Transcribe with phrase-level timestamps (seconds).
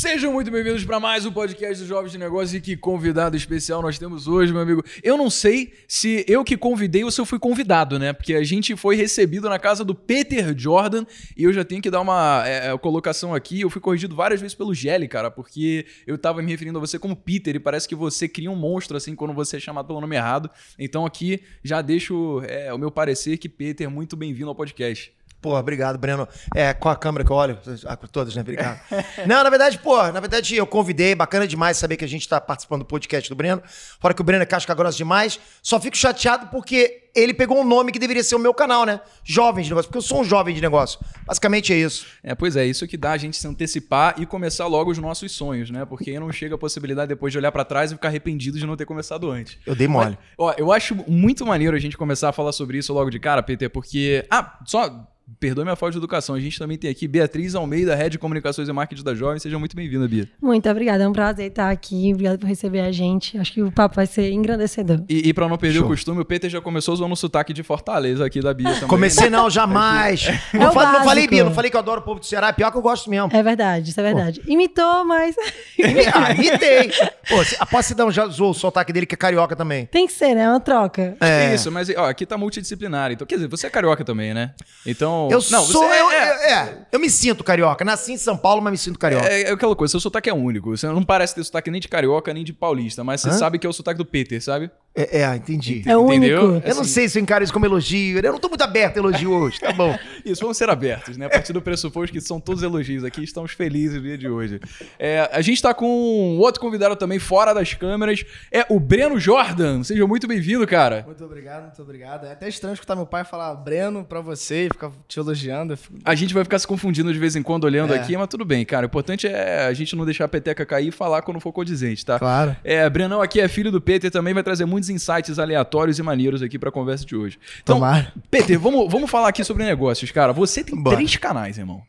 [0.00, 3.82] Sejam muito bem-vindos para mais um podcast dos Jovens de Negócios e que convidado especial
[3.82, 4.82] nós temos hoje, meu amigo.
[5.02, 8.14] Eu não sei se eu que convidei ou se eu fui convidado, né?
[8.14, 11.04] Porque a gente foi recebido na casa do Peter Jordan
[11.36, 13.60] e eu já tenho que dar uma é, colocação aqui.
[13.60, 16.98] Eu fui corrigido várias vezes pelo Gelli, cara, porque eu tava me referindo a você
[16.98, 20.00] como Peter e parece que você cria um monstro assim quando você é chamado pelo
[20.00, 20.48] nome errado.
[20.78, 25.12] Então aqui já deixo é, o meu parecer que Peter, muito bem-vindo ao podcast.
[25.40, 26.28] Pô, obrigado, Breno.
[26.54, 28.42] É, com a câmera que eu olho, ah, todas, né?
[28.42, 28.78] Obrigado.
[29.26, 32.40] Não, na verdade, pô, na verdade eu convidei, bacana demais saber que a gente tá
[32.40, 33.62] participando do podcast do Breno.
[33.98, 35.40] Fora que o Breno é casca grossa demais.
[35.62, 39.00] Só fico chateado porque ele pegou um nome que deveria ser o meu canal, né?
[39.24, 41.00] Jovem de negócio, porque eu sou um jovem de negócio.
[41.26, 42.06] Basicamente é isso.
[42.22, 45.32] É, pois é, isso que dá a gente se antecipar e começar logo os nossos
[45.32, 45.84] sonhos, né?
[45.84, 48.66] Porque aí não chega a possibilidade depois de olhar para trás e ficar arrependido de
[48.66, 49.58] não ter começado antes.
[49.66, 50.10] Eu dei mole.
[50.10, 53.18] Mas, ó, eu acho muito maneiro a gente começar a falar sobre isso logo de
[53.18, 54.24] cara, Peter, porque.
[54.30, 56.34] Ah, só Perdoe minha falta de educação.
[56.34, 59.38] A gente também tem aqui Beatriz Almeida, Head de Comunicações e Marketing da Jovem.
[59.38, 60.28] Seja muito bem-vinda, Bia.
[60.40, 61.04] Muito obrigada.
[61.04, 62.10] É um prazer estar aqui.
[62.12, 63.38] Obrigada por receber a gente.
[63.38, 65.02] Acho que o papo vai ser engrandecedor.
[65.08, 65.86] E, e para não perder Show.
[65.86, 68.88] o costume, o Peter já começou usando o sotaque de Fortaleza aqui da Bia também.
[68.88, 69.36] Comecei né?
[69.36, 70.28] não, jamais.
[70.52, 72.48] É não, fa não, falei, Bia, não falei que eu adoro o povo do Ceará.
[72.48, 73.28] É pior que eu gosto mesmo.
[73.32, 74.40] É verdade, isso é verdade.
[74.40, 74.50] Pô.
[74.50, 75.36] Imitou, mas...
[76.14, 76.90] ah, imitei.
[77.28, 79.86] Pô, após se dar um já zoou o sotaque dele, que é carioca também.
[79.86, 80.42] Tem que ser, né?
[80.42, 81.16] É uma troca.
[81.20, 81.54] É.
[81.54, 83.12] Isso, mas ó, aqui tá multidisciplinar.
[83.12, 84.52] Então, quer dizer, você é carioca também, né?
[84.84, 85.19] Então...
[85.28, 85.84] Eu não, sou...
[85.84, 87.84] Eu, é, é, eu me sinto carioca.
[87.84, 89.26] Nasci em São Paulo, mas me sinto carioca.
[89.26, 90.76] É, é aquela coisa, seu sotaque é único.
[90.76, 93.32] Você não parece ter sotaque nem de carioca, nem de paulista, mas você Hã?
[93.32, 94.70] sabe que é o sotaque do Peter, sabe?
[94.94, 95.82] É, é, entendi.
[95.86, 96.02] É Entendeu?
[96.04, 96.68] único.
[96.68, 98.18] Eu não sei se eu encaro isso como elogio.
[98.18, 99.96] Eu não tô muito aberto a elogio hoje, tá bom.
[100.26, 101.26] isso, vamos ser abertos, né?
[101.26, 104.60] A partir do pressuposto que são todos elogios aqui, estamos felizes no dia de hoje.
[104.98, 109.18] É, a gente tá com um outro convidado também fora das câmeras, é o Breno
[109.18, 109.84] Jordan.
[109.84, 111.04] Seja muito bem-vindo, cara.
[111.06, 112.26] Muito obrigado, muito obrigado.
[112.26, 115.78] É até estranho escutar meu pai falar Breno pra você e ficar te elogiando.
[116.04, 117.98] A gente vai ficar se confundindo de vez em quando olhando é.
[117.98, 118.86] aqui, mas tudo bem, cara.
[118.86, 122.04] O importante é a gente não deixar a peteca cair e falar quando for condizente,
[122.04, 122.18] tá?
[122.18, 122.56] Claro.
[122.64, 126.42] É, Brenão aqui é filho do Peter, também vai trazer muitos insights aleatórios e maneiros
[126.42, 127.38] aqui pra conversa de hoje.
[127.62, 128.12] Então, Tomar.
[128.30, 130.32] Peter, vamos, vamos falar aqui sobre negócios, cara.
[130.32, 130.96] Você tem Bora.
[130.96, 131.82] três canais, irmão.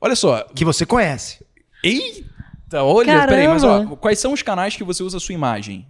[0.00, 0.44] Olha só.
[0.54, 1.44] Que você conhece.
[1.84, 3.28] Eita, olha, Caramba.
[3.28, 5.86] peraí, mas ó, quais são os canais que você usa a sua imagem?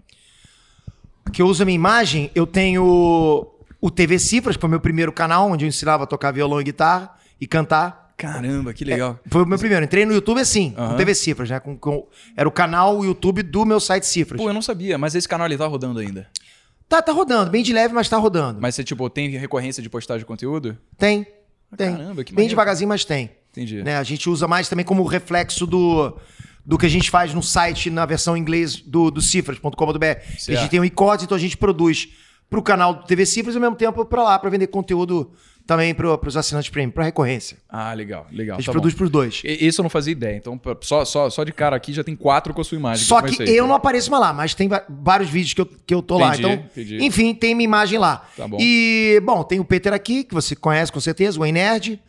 [1.33, 3.47] Que eu uso a minha imagem, eu tenho
[3.81, 6.65] o TV Cifras, que foi meu primeiro canal, onde eu ensinava a tocar violão e
[6.65, 8.10] guitarra e cantar.
[8.21, 9.19] Caramba, que legal.
[9.25, 9.85] É, foi o meu primeiro.
[9.85, 10.89] Entrei no YouTube assim, uhum.
[10.89, 11.61] com TV Cifras, né?
[11.61, 14.41] Com, com, era o canal YouTube do meu site Cifras.
[14.41, 16.29] Pô, eu não sabia, mas esse canal ele tá rodando ainda.
[16.89, 18.61] Tá, tá rodando, bem de leve, mas tá rodando.
[18.61, 20.77] Mas você, tipo, tem recorrência de postagem de conteúdo?
[20.99, 21.27] Tem.
[21.71, 21.93] Ah, tem.
[21.93, 23.31] Caramba, que Bem devagarzinho, mas tem.
[23.53, 23.83] Entendi.
[23.83, 23.97] Né?
[23.97, 26.17] A gente usa mais também como reflexo do,
[26.67, 30.05] do que a gente faz no site, na versão em inglês do, do cifras.com.br.
[30.05, 32.09] A gente tem um e-code, então a gente produz
[32.49, 35.33] pro canal do TV Cifras e ao mesmo tempo para lá, para vender conteúdo
[35.67, 37.57] também para os assinantes premium, para recorrência.
[37.69, 38.57] Ah, legal, legal.
[38.57, 39.43] A gente tá produz para os dois.
[39.45, 40.37] E, isso eu não fazia ideia.
[40.37, 43.05] Então, só, só, só de cara aqui já tem quatro com a sua imagem.
[43.05, 45.95] Só que, que eu não apareço mais lá, mas tem vários vídeos que eu, que
[45.95, 46.53] eu tô entendi, lá.
[46.53, 47.05] Então, entendi.
[47.05, 48.29] enfim, tem minha imagem lá.
[48.37, 48.59] Tá bom.
[48.61, 52.01] E, bom, tem o Peter aqui, que você conhece com certeza, o Nerd.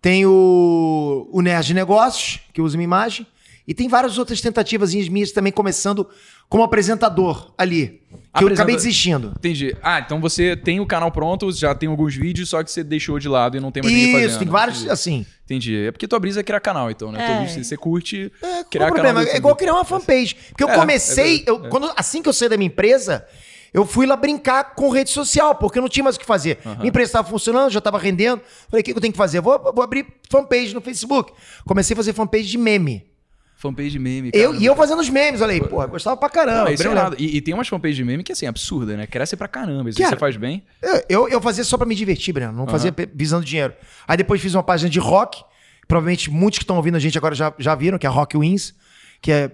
[0.00, 3.26] Tem o, o Nerd Negócios, que usa minha imagem.
[3.68, 6.08] E tem várias outras tentativas minhas também, começando
[6.48, 8.00] como apresentador ali.
[8.08, 8.50] Que Apresenta...
[8.50, 9.34] eu acabei desistindo.
[9.36, 9.76] Entendi.
[9.82, 13.18] Ah, então você tem o canal pronto, já tem alguns vídeos, só que você deixou
[13.18, 14.30] de lado e não tem mais ninguém fazendo.
[14.30, 14.90] Isso, tem vários, Entendi.
[14.90, 15.26] assim.
[15.44, 15.76] Entendi.
[15.76, 17.42] É porque tua brisa é criar canal, então, né?
[17.42, 17.46] É.
[17.46, 19.20] Você, você curte é, criar problema?
[19.20, 19.34] canal.
[19.34, 20.34] É igual criar uma fanpage.
[20.48, 23.26] Porque eu é, comecei, é eu, quando, assim que eu saí da minha empresa,
[23.74, 26.58] eu fui lá brincar com rede social, porque eu não tinha mais o que fazer.
[26.64, 26.76] Uhum.
[26.76, 28.40] Minha empresa estava funcionando, já estava rendendo.
[28.70, 29.42] Falei, o que eu tenho que fazer?
[29.42, 31.34] Vou, vou abrir fanpage no Facebook.
[31.66, 33.06] Comecei a fazer fanpage de meme.
[33.58, 34.30] Fanpage de meme.
[34.32, 36.70] Eu, e eu fazendo os memes, olha aí, pô, gostava pra caramba.
[36.70, 37.16] Não, é.
[37.18, 39.04] E, e, tem umas fanpages de meme que, assim, absurda, né?
[39.04, 39.90] Cresce pra caramba.
[39.90, 40.62] Isso você faz bem.
[40.80, 42.52] Eu, eu, eu, fazia só pra me divertir, Breno.
[42.52, 42.68] Não uhum.
[42.68, 43.74] fazia visando dinheiro.
[44.06, 45.42] Aí depois fiz uma página de rock.
[45.88, 48.74] Provavelmente muitos que estão ouvindo a gente agora já, já viram, que é Rock Wins
[49.20, 49.50] que é.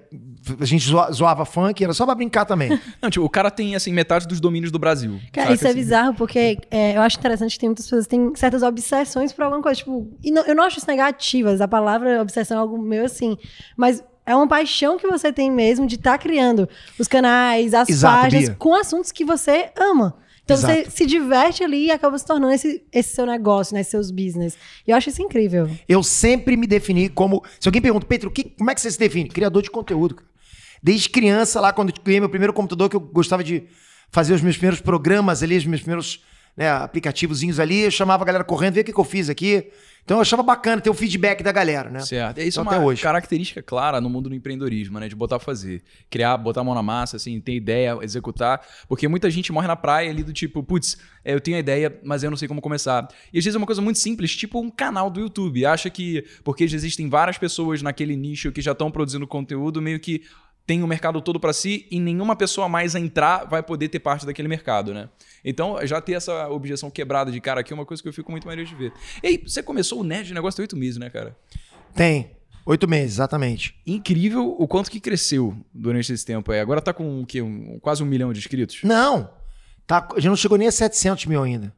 [0.60, 2.78] A gente zoava funk, era só pra brincar também.
[3.00, 5.18] Não, tipo, o cara tem, assim, metade dos domínios do Brasil.
[5.32, 5.78] Cara, isso é assim?
[5.78, 9.44] bizarro, porque é, eu acho interessante que tem muitas pessoas que têm certas obsessões por
[9.44, 9.78] alguma coisa.
[9.78, 13.38] Tipo, e não, eu não acho isso negativas, a palavra obsessão é algo meio assim.
[13.76, 16.68] Mas é uma paixão que você tem mesmo de estar tá criando
[16.98, 18.56] os canais, as Exato, páginas, Bia.
[18.58, 20.14] com assuntos que você ama.
[20.44, 20.74] Então Exato.
[20.74, 23.82] você se diverte ali e acaba se tornando esse, esse seu negócio, né?
[23.82, 24.56] Seus business.
[24.86, 25.70] E eu acho isso incrível.
[25.88, 27.42] Eu sempre me defini como.
[27.58, 29.28] Se alguém pergunta, Pedro, que, como é que você se define?
[29.28, 30.16] Criador de conteúdo.
[30.82, 33.64] Desde criança, lá, quando eu ganhei meu primeiro computador, que eu gostava de
[34.10, 36.22] fazer os meus primeiros programas ali, os meus primeiros
[36.56, 39.70] né, aplicativozinhos ali, eu chamava a galera correndo, vê o que, que eu fiz aqui.
[40.04, 42.00] Então eu achava bacana ter o feedback da galera, né?
[42.00, 42.36] Certo.
[42.38, 43.02] É isso Então, é até uma hoje.
[43.02, 45.08] característica clara no mundo do empreendedorismo, né?
[45.08, 45.82] De botar pra fazer.
[46.10, 48.60] Criar, botar a mão na massa, assim, ter ideia, executar.
[48.86, 51.98] Porque muita gente morre na praia ali do tipo, putz, é, eu tenho a ideia,
[52.04, 53.08] mas eu não sei como começar.
[53.32, 55.64] E às vezes é uma coisa muito simples, tipo um canal do YouTube.
[55.64, 59.98] Acha que, porque já existem várias pessoas naquele nicho que já estão produzindo conteúdo, meio
[59.98, 60.22] que
[60.66, 63.98] tem o mercado todo pra si e nenhuma pessoa mais a entrar vai poder ter
[64.00, 65.08] parte daquele mercado, né?
[65.44, 68.30] Então, já ter essa objeção quebrada de cara aqui é uma coisa que eu fico
[68.30, 68.92] muito maneiro de ver.
[69.22, 71.36] E aí, você começou o Nerd de Negócio tem oito meses, né, cara?
[71.94, 72.30] Tem.
[72.66, 73.74] Oito meses, exatamente.
[73.86, 76.60] incrível o quanto que cresceu durante esse tempo aí.
[76.60, 77.42] Agora tá com o quê?
[77.42, 78.80] Um- quase um milhão de inscritos?
[78.82, 79.30] Não.
[79.86, 81.74] Tá, gente não chegou nem a 700 mil ainda.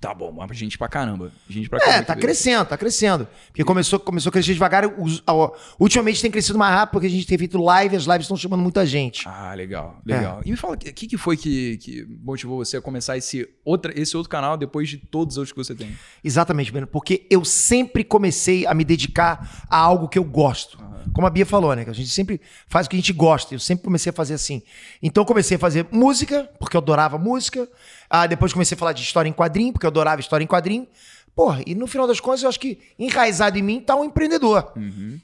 [0.00, 1.30] Tá bom, mas gente pra caramba.
[1.46, 1.98] Gente pra caramba.
[1.98, 3.28] É, tá crescendo, tá crescendo.
[3.48, 4.86] Porque começou, começou a crescer devagar.
[4.98, 8.22] Os- a- ultimamente tem crescido mais rápido porque a gente tem feito live, as lives
[8.22, 9.28] estão chamando muita gente.
[9.28, 10.14] Ah, legal, É.
[10.16, 10.40] legal.
[10.42, 13.92] E me fala, o que, que foi que, que motivou você a começar esse, outra,
[13.94, 15.94] esse outro canal depois de todos os outros que você tem?
[16.24, 16.86] Exatamente, Breno.
[16.86, 20.78] Porque eu sempre comecei a me dedicar a algo que eu gosto.
[21.12, 21.84] Como a Bia falou, né?
[21.84, 23.54] Que a gente sempre faz o que a gente gosta.
[23.54, 24.62] Eu sempre comecei a fazer assim.
[25.02, 27.68] Então eu comecei a fazer música, porque eu adorava música.
[28.08, 30.86] Ah, depois comecei a falar de história em quadrinho, porque eu adorava história em quadrinho.
[31.34, 34.72] Porra, e no final das contas, eu acho que enraizado em mim tá um empreendedor.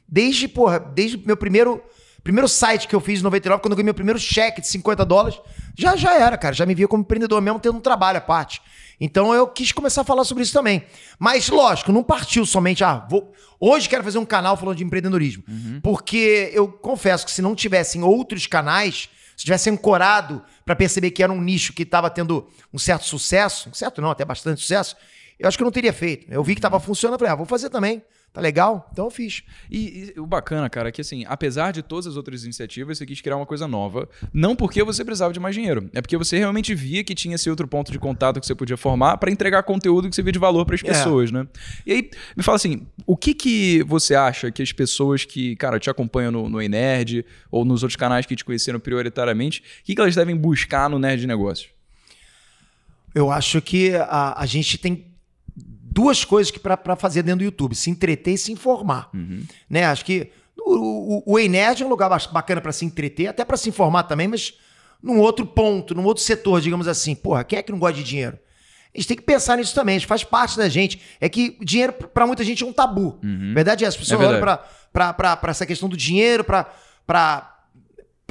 [0.08, 1.82] Desde, porra, desde meu primeiro,
[2.22, 5.04] primeiro site que eu fiz em 99, quando eu ganhei meu primeiro cheque de 50
[5.04, 5.38] dólares,
[5.76, 6.54] já, já era, cara.
[6.54, 8.62] Já me via como empreendedor, mesmo tendo um trabalho à parte.
[9.00, 10.84] Então eu quis começar a falar sobre isso também.
[11.18, 13.32] Mas, lógico, não partiu somente, ah, vou.
[13.60, 15.44] Hoje quero fazer um canal falando de empreendedorismo.
[15.82, 21.22] Porque eu confesso que se não tivessem outros canais, se tivesse ancorado para perceber que
[21.22, 24.96] era um nicho que estava tendo um certo sucesso, certo não, até bastante sucesso,
[25.38, 26.26] eu acho que eu não teria feito.
[26.30, 28.02] Eu vi que estava funcionando, eu falei, ah, vou fazer também.
[28.36, 28.86] Tá legal?
[28.92, 29.42] Então eu fiz.
[29.70, 33.06] E, e o bacana, cara, é que assim, apesar de todas as outras iniciativas, você
[33.06, 34.06] quis criar uma coisa nova.
[34.30, 35.88] Não porque você precisava de mais dinheiro.
[35.94, 38.76] É porque você realmente via que tinha esse outro ponto de contato que você podia
[38.76, 40.86] formar pra entregar conteúdo que você via de valor pras É.
[40.86, 41.48] pessoas, né?
[41.86, 45.80] E aí, me fala assim, o que que você acha que as pessoas que, cara,
[45.80, 49.94] te acompanham no, no Nerd ou nos outros canais que te conheceram prioritariamente, o que,
[49.94, 51.70] que elas devem buscar no Nerd Negócios?
[53.14, 55.06] Eu acho que a, a gente tem
[55.96, 59.08] duas coisas que para fazer dentro do YouTube: se entreter e se informar.
[59.68, 59.86] Né?
[59.86, 63.46] Acho que o, o, o Ei Nerd é um lugar bacana para se entreter, até
[63.46, 64.52] para se informar também, mas
[65.02, 67.14] num outro ponto, num outro setor, digamos assim.
[67.14, 68.38] Porra, quem é que não gosta de dinheiro?
[68.94, 71.00] A gente tem que pensar nisso também, faz parte da gente.
[71.18, 73.18] É que dinheiro, para muita gente, é um tabu.
[73.54, 74.40] Verdade é, as pessoas É olham
[74.92, 76.74] para essa questão do dinheiro, para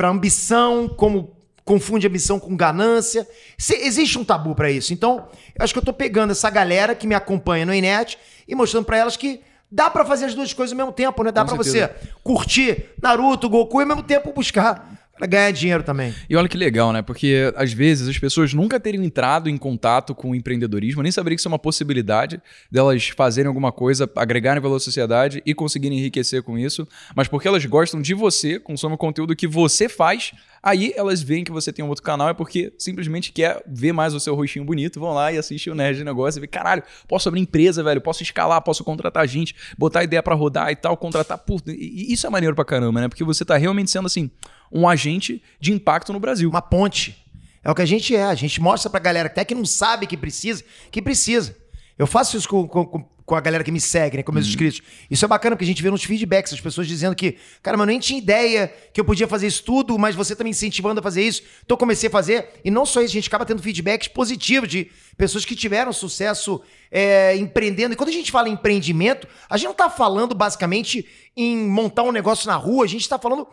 [0.03, 1.34] ambição, como
[1.65, 3.27] confunde ambição com ganância.
[3.57, 4.93] Se- existe um tabu para isso.
[4.93, 5.27] Então,
[5.57, 8.17] eu acho que eu tô pegando essa galera que me acompanha no Inet
[8.47, 9.41] e mostrando para elas que
[9.71, 11.31] dá para fazer as duas coisas ao mesmo tempo, né?
[11.31, 11.89] Dá para você
[12.23, 16.13] curtir Naruto, Goku e ao mesmo tempo buscar pra ganhar dinheiro também.
[16.29, 17.01] E olha que legal, né?
[17.01, 21.35] Porque às vezes as pessoas nunca teriam entrado em contato com o empreendedorismo, nem saberiam
[21.35, 25.97] que isso é uma possibilidade delas fazerem alguma coisa, agregarem valor à sociedade e conseguirem
[25.97, 26.87] enriquecer com isso.
[27.15, 31.43] Mas porque elas gostam de você, consomem o conteúdo que você faz, aí elas veem
[31.43, 34.65] que você tem um outro canal, é porque simplesmente quer ver mais o seu rostinho
[34.65, 37.83] bonito, vão lá e assistem o Nerd de Negócio e vê, caralho, posso abrir empresa,
[37.83, 41.37] velho, posso escalar, posso contratar gente, botar ideia pra rodar e tal, contratar.
[41.37, 43.07] Puta, isso é maneiro pra caramba, né?
[43.07, 44.29] Porque você tá realmente sendo assim,
[44.71, 46.49] um agente de impacto no Brasil.
[46.49, 47.23] Uma ponte.
[47.63, 48.23] É o que a gente é.
[48.23, 51.55] A gente mostra pra galera até que não sabe que precisa, que precisa.
[51.97, 54.23] Eu faço isso com, com, com a galera que me segue, né?
[54.23, 54.81] Com meus inscritos.
[55.09, 57.85] Isso é bacana, porque a gente vê nos feedbacks as pessoas dizendo que, cara, mas
[57.85, 60.99] eu nem tinha ideia que eu podia fazer isso tudo, mas você tá me incentivando
[60.99, 61.41] a fazer isso.
[61.63, 62.49] Então eu comecei a fazer.
[62.63, 66.61] E não só isso, a gente acaba tendo feedbacks positivos de pessoas que tiveram sucesso
[66.91, 67.93] é, empreendendo.
[67.93, 72.03] E quando a gente fala em empreendimento, a gente não tá falando basicamente em montar
[72.03, 73.47] um negócio na rua, a gente tá falando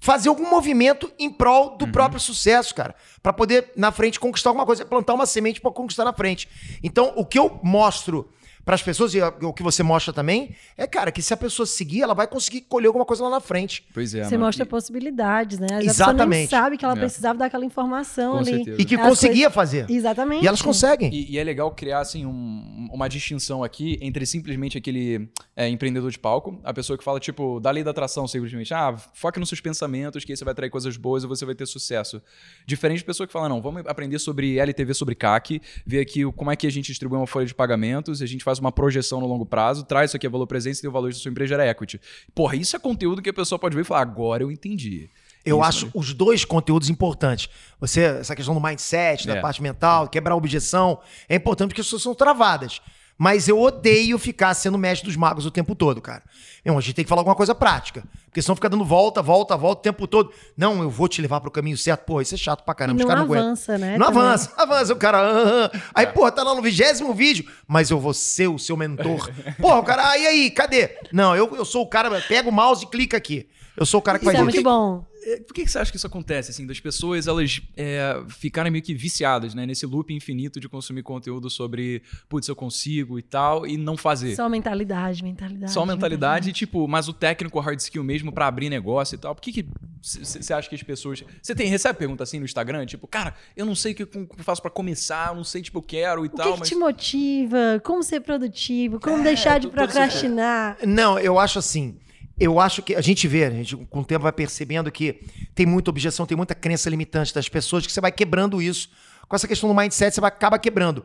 [0.00, 4.64] fazer algum movimento em prol do próprio sucesso, cara, Pra poder na frente conquistar alguma
[4.64, 6.48] coisa, plantar uma semente pra conquistar na frente.
[6.82, 8.30] Então, o que eu mostro
[8.68, 12.02] pras pessoas e o que você mostra também é, cara, que se a pessoa seguir,
[12.02, 13.82] ela vai conseguir colher alguma coisa lá na frente.
[13.94, 14.24] Pois é.
[14.24, 14.44] Você mano.
[14.44, 15.68] mostra E- possibilidades, né?
[15.70, 16.50] Às vezes A pessoa nem Exatamente.
[16.50, 16.98] sabe que ela É.
[16.98, 18.56] precisava daquela informação Com ali.
[18.56, 18.82] certeza.
[18.82, 19.86] E que As conseguia fazer.
[19.86, 20.44] coisas- Exatamente.
[20.44, 21.10] E elas conseguem.
[21.14, 26.10] E, e é legal criar assim, um- uma distinção aqui entre simplesmente aquele é, empreendedor
[26.10, 29.48] de palco, a pessoa que fala, tipo, da lei da atração, simplesmente, ah, foque nos
[29.48, 32.20] seus pensamentos, que aí você vai atrair coisas boas e você vai ter sucesso.
[32.66, 36.50] Diferente de pessoa que fala, não, vamos aprender sobre LTV, sobre CAC, ver aqui como
[36.50, 39.26] é que a gente distribui uma folha de pagamentos, a gente faz uma projeção no
[39.26, 41.66] longo prazo, traz isso aqui a valor presente e o valor da sua empresa gera
[41.66, 42.00] equity.
[42.34, 45.08] Porra, isso é conteúdo que a pessoa pode ver e falar, agora eu entendi.
[45.44, 45.92] Eu Isso, acho né?
[45.94, 47.48] os dois conteúdos importantes.
[47.80, 49.40] Você, essa questão do mindset, da É.
[49.40, 50.98] parte mental, quebrar a objeção,
[51.28, 52.82] é importante porque as pessoas são travadas.
[53.18, 56.22] Mas eu odeio ficar sendo mestre dos magos o tempo todo, cara.
[56.64, 58.04] Meu, a gente tem que falar alguma coisa prática.
[58.26, 60.30] Porque senão fica dando volta, volta, volta o tempo todo.
[60.56, 62.04] Não, eu vou te levar pro caminho certo.
[62.04, 62.96] Pô, isso é chato pra E caramba.
[62.96, 63.46] Os não caras não aguentam.
[63.48, 63.98] avança, né?
[63.98, 64.22] Não também.
[64.22, 64.92] avança, avança.
[64.92, 65.18] O cara.
[65.18, 65.80] ah, ah.
[65.94, 69.28] Aí, pô, tá lá no vigésimo vídeo, mas eu vou ser o seu mentor.
[69.60, 70.96] Porra, o cara, ah, e aí, cadê?
[71.12, 73.48] Não, eu, eu sou o cara, pega o mouse e clica aqui.
[73.76, 74.56] Eu sou o cara que Isso faz é isso.
[74.56, 75.04] muito bom.
[75.32, 78.70] É, Por que, que você acha que isso acontece, assim, das pessoas elas é, ficarem
[78.72, 79.66] meio que viciadas, né?
[79.66, 84.34] Nesse loop infinito de consumir conteúdo sobre, putz, eu consigo e tal, e não fazer.
[84.36, 85.72] Só mentalidade, mentalidade.
[85.72, 89.34] Só mentalidade, tipo, mas o técnico hard skill mesmo pra abrir negócio e tal.
[89.34, 89.66] Por que que
[90.00, 91.24] você acha que as pessoas.
[91.42, 92.86] Você tem, recebe pergunta assim no Instagram?
[92.86, 95.78] Tipo, cara, eu não sei o que eu faço pra começar, eu não sei, tipo,
[95.78, 96.68] eu quero e O que, tal, que mas.
[96.68, 97.80] te motiva?
[97.84, 99.00] Como ser produtivo?
[99.00, 100.76] Como É, deixar de esses- procrastinar?
[100.86, 101.96] Não, eu acho assim.
[102.40, 105.20] Eu acho que a gente vê, a gente com o tempo vai percebendo que
[105.54, 108.90] tem muita objeção, tem muita crença limitante das pessoas que você vai quebrando isso.
[109.28, 111.04] Com essa questão do mindset, você vai acaba quebrando.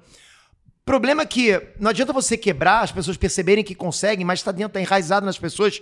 [0.85, 4.73] Problema é que não adianta você quebrar, as pessoas perceberem que conseguem, mas está dentro,
[4.73, 5.81] tá enraizado nas pessoas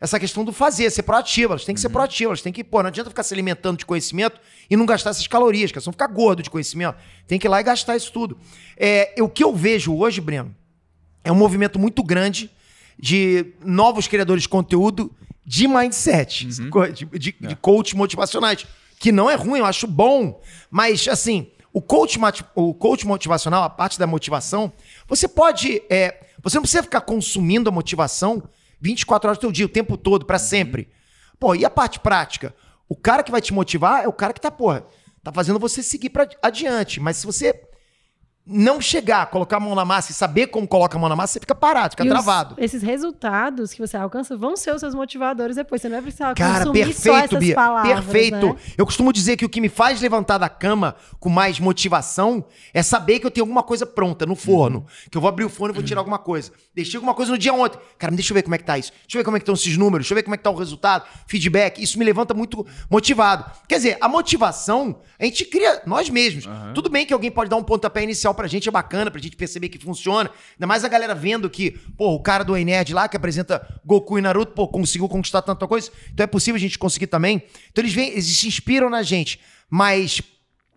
[0.00, 1.54] essa questão do fazer, ser proativa.
[1.54, 3.86] Elas têm que ser proativas, elas têm que, pô, não adianta ficar se alimentando de
[3.86, 6.96] conhecimento e não gastar essas calorias, que elas vão ficar gordo de conhecimento.
[7.26, 8.38] Tem que ir lá e gastar isso tudo.
[8.76, 10.54] É, o que eu vejo hoje, Breno,
[11.24, 12.50] é um movimento muito grande
[12.98, 15.10] de novos criadores de conteúdo
[15.44, 18.66] de mindset, co- de, de, de coach motivacionais.
[18.98, 20.40] Que não é ruim, eu acho bom.
[20.70, 22.18] Mas, assim, o coach,
[22.54, 24.72] o coach motivacional, a parte da motivação,
[25.06, 25.82] você pode.
[25.90, 28.42] é, você não precisa ficar consumindo a motivação
[28.80, 30.88] 24 horas do teu dia, o tempo todo, pra sempre.
[31.38, 32.54] Pô, e a parte prática?
[32.88, 34.84] O cara que vai te motivar é o cara que tá, porra,
[35.22, 37.00] tá fazendo você seguir pra adiante.
[37.00, 37.52] Mas se você
[38.46, 41.32] não chegar, colocar a mão na massa e saber como coloca a mão na massa,
[41.34, 42.54] você fica parado, fica E os- travado.
[42.58, 45.80] esses resultados que você alcança vão ser os seus motivadores depois.
[45.80, 47.54] Você não vai precisar Cara, consumir só perfeito, essas Bia.
[47.54, 48.46] palavras, perfeito.
[48.46, 48.56] né?
[48.76, 52.82] Eu costumo dizer que o que me faz levantar da cama com mais motivação é
[52.82, 54.80] saber que eu tenho alguma coisa pronta no forno.
[54.80, 54.86] Uhum.
[55.10, 56.52] Que eu vou abrir o forno e vou tirar alguma coisa.
[56.74, 57.78] Deixei alguma coisa no dia ontem.
[57.98, 58.92] Cara, deixa eu ver como é que tá isso.
[58.92, 60.04] Deixa eu ver como é que estão esses números.
[60.04, 61.82] Deixa eu ver como é que tá o resultado, feedback.
[61.82, 63.44] Isso me levanta muito motivado.
[63.66, 66.44] Quer dizer, a motivação a gente cria nós mesmos.
[66.74, 69.36] Tudo bem que alguém pode dar um pontapé inicial pra gente, é bacana, pra gente
[69.36, 70.30] perceber que funciona.
[70.54, 74.18] Ainda mais a galera vendo que, pô, o cara do Nerd lá que apresenta Goku
[74.18, 75.90] e Naruto, pô, conseguiu conquistar tanta coisa.
[76.12, 77.42] Então é possível a gente conseguir também.
[77.70, 79.40] Então eles vêm, eles se inspiram na gente.
[79.70, 80.20] Mas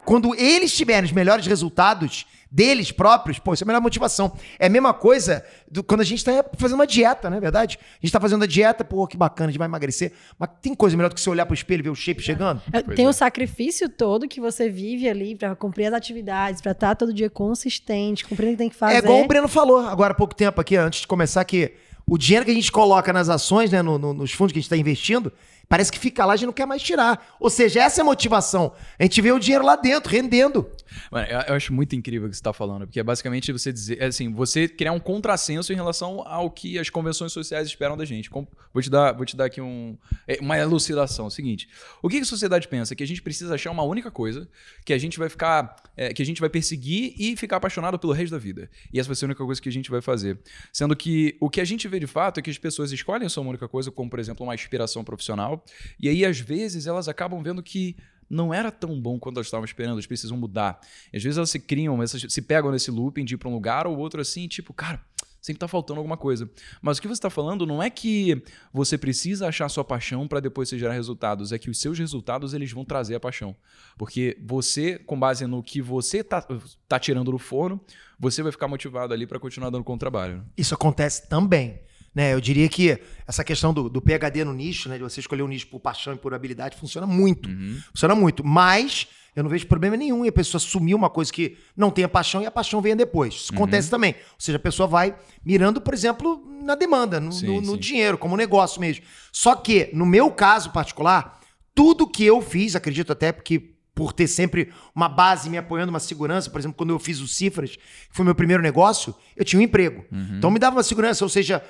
[0.05, 4.31] quando eles tiverem os melhores resultados deles próprios, pô, isso é a melhor motivação.
[4.57, 7.77] É a mesma coisa do, quando a gente tá fazendo uma dieta, não é verdade?
[8.01, 10.13] A gente tá fazendo a dieta, pô, que bacana, a gente vai emagrecer.
[10.39, 12.61] Mas tem coisa melhor do que você olhar pro espelho e ver o shape chegando?
[12.71, 13.09] É, Pois Tem é.
[13.09, 17.29] o sacrifício todo que você vive ali pra cumprir as atividades, pra estar todo dia
[17.29, 18.95] consistente, cumprir o que tem que fazer.
[18.95, 21.73] É igual o Breno falou agora há pouco tempo aqui, antes de começar, que
[22.09, 24.61] o dinheiro que a gente coloca nas ações, né, no- no- nos fundos que a
[24.61, 25.33] gente está investindo,
[25.67, 27.35] parece que fica lá e a gente não quer mais tirar.
[27.39, 28.73] Ou seja, essa é a motivação.
[28.97, 30.69] A gente vê o dinheiro lá dentro, rendendo.
[31.11, 33.71] Mano, eu, eu acho muito incrível o que você tá falando, porque é basicamente você
[33.71, 37.97] dizer, é assim, você criar um contrassenso em relação ao que as convenções sociais esperam
[37.97, 38.29] da gente.
[38.29, 39.97] Vou te dar, vou te dar aqui um,
[40.27, 41.25] é, uma elucidação.
[41.25, 41.67] É o seguinte:
[42.01, 42.95] o que a sociedade pensa?
[42.95, 44.47] Que a gente precisa achar uma única coisa
[44.85, 48.13] que a gente vai ficar, é, que a gente vai perseguir e ficar apaixonado pelo
[48.13, 48.69] resto da vida.
[48.93, 50.39] E essa vai ser a única coisa que a gente vai fazer.
[50.71, 53.29] Sendo que o que a gente vê de fato é que as pessoas escolhem a
[53.29, 55.56] sua única coisa, como por exemplo uma inspiração profissional,
[55.99, 57.95] e aí às vezes elas acabam vendo que
[58.29, 60.79] não era tão bom quanto elas estavam esperando, elas precisam mudar.
[61.11, 63.87] E às vezes elas se criam, se pegam nesse looping de ir pra um lugar
[63.87, 65.01] ou outro assim, tipo, cara,
[65.41, 66.49] sempre tá faltando alguma coisa.
[66.81, 68.41] Mas o que você tá falando não é que
[68.73, 72.53] você precisa achar sua paixão para depois você gerar resultados, é que os seus resultados
[72.53, 73.55] eles vão trazer a paixão.
[73.97, 76.45] Porque você, com base no que você tá,
[76.87, 77.79] tá tirando do forno,
[78.19, 80.37] você vai ficar motivado ali para continuar dando com o trabalho.
[80.37, 80.43] né?
[80.57, 81.79] Isso acontece também.
[82.17, 82.33] Né?
[82.33, 82.97] Eu diria que
[83.27, 84.97] essa questão do, do PHD no nicho, né?
[84.97, 87.47] De você escolher um nicho por paixão e por habilidade, funciona muito.
[87.91, 88.43] Funciona muito.
[88.43, 89.05] Mas
[89.35, 92.41] eu não vejo problema nenhum em a pessoa assumir uma coisa que não tenha paixão
[92.41, 93.35] e a paixão venha depois.
[93.35, 94.13] Isso acontece também.
[94.31, 97.77] Ou seja, a pessoa vai mirando, por exemplo, na demanda, no, Sim, no- no sim.
[97.81, 99.05] dinheiro, como negócio mesmo.
[99.31, 101.39] Só que, no meu caso particular,
[101.75, 105.99] tudo que eu fiz, acredito até porque por ter sempre uma base me apoiando, uma
[105.99, 107.81] segurança, por exemplo, quando eu fiz o Cifras, que
[108.11, 110.05] foi meu primeiro negócio, eu tinha um emprego.
[110.37, 111.63] Então me dava uma segurança, ou seja,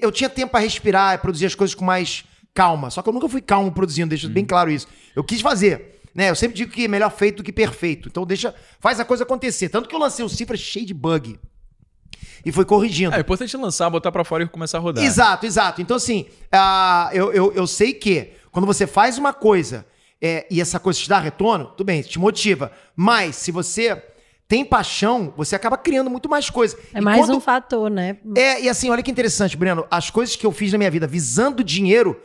[0.00, 2.90] eu tinha tempo para respirar, produzir as coisas com mais calma.
[2.90, 4.86] Só que eu nunca fui calmo produzindo, deixa bem claro isso.
[5.14, 6.00] Eu quis fazer.
[6.14, 6.30] Né?
[6.30, 8.08] Eu sempre digo que é melhor feito do que perfeito.
[8.08, 9.68] Então deixa, faz a coisa acontecer.
[9.68, 11.38] Tanto que eu lancei o Cifras cheio de bug.
[12.44, 13.14] E foi corrigindo.
[13.14, 15.04] É, é importante lançar, botar para fora e começar a rodar.
[15.04, 15.80] Exato, exato.
[15.80, 19.86] Então, assim, ah, eu, eu, eu sei que quando você faz uma coisa
[20.20, 22.72] é, e essa coisa te dá retorno, tudo bem, te motiva.
[22.96, 24.02] Mas se você
[24.48, 26.76] tem paixão, você acaba criando muito mais coisa.
[26.94, 28.16] É E mais quando- um fator, né?
[28.34, 29.86] É, e assim, olha que interessante, Breno.
[29.90, 32.20] As coisas que eu fiz na minha vida visando dinheiro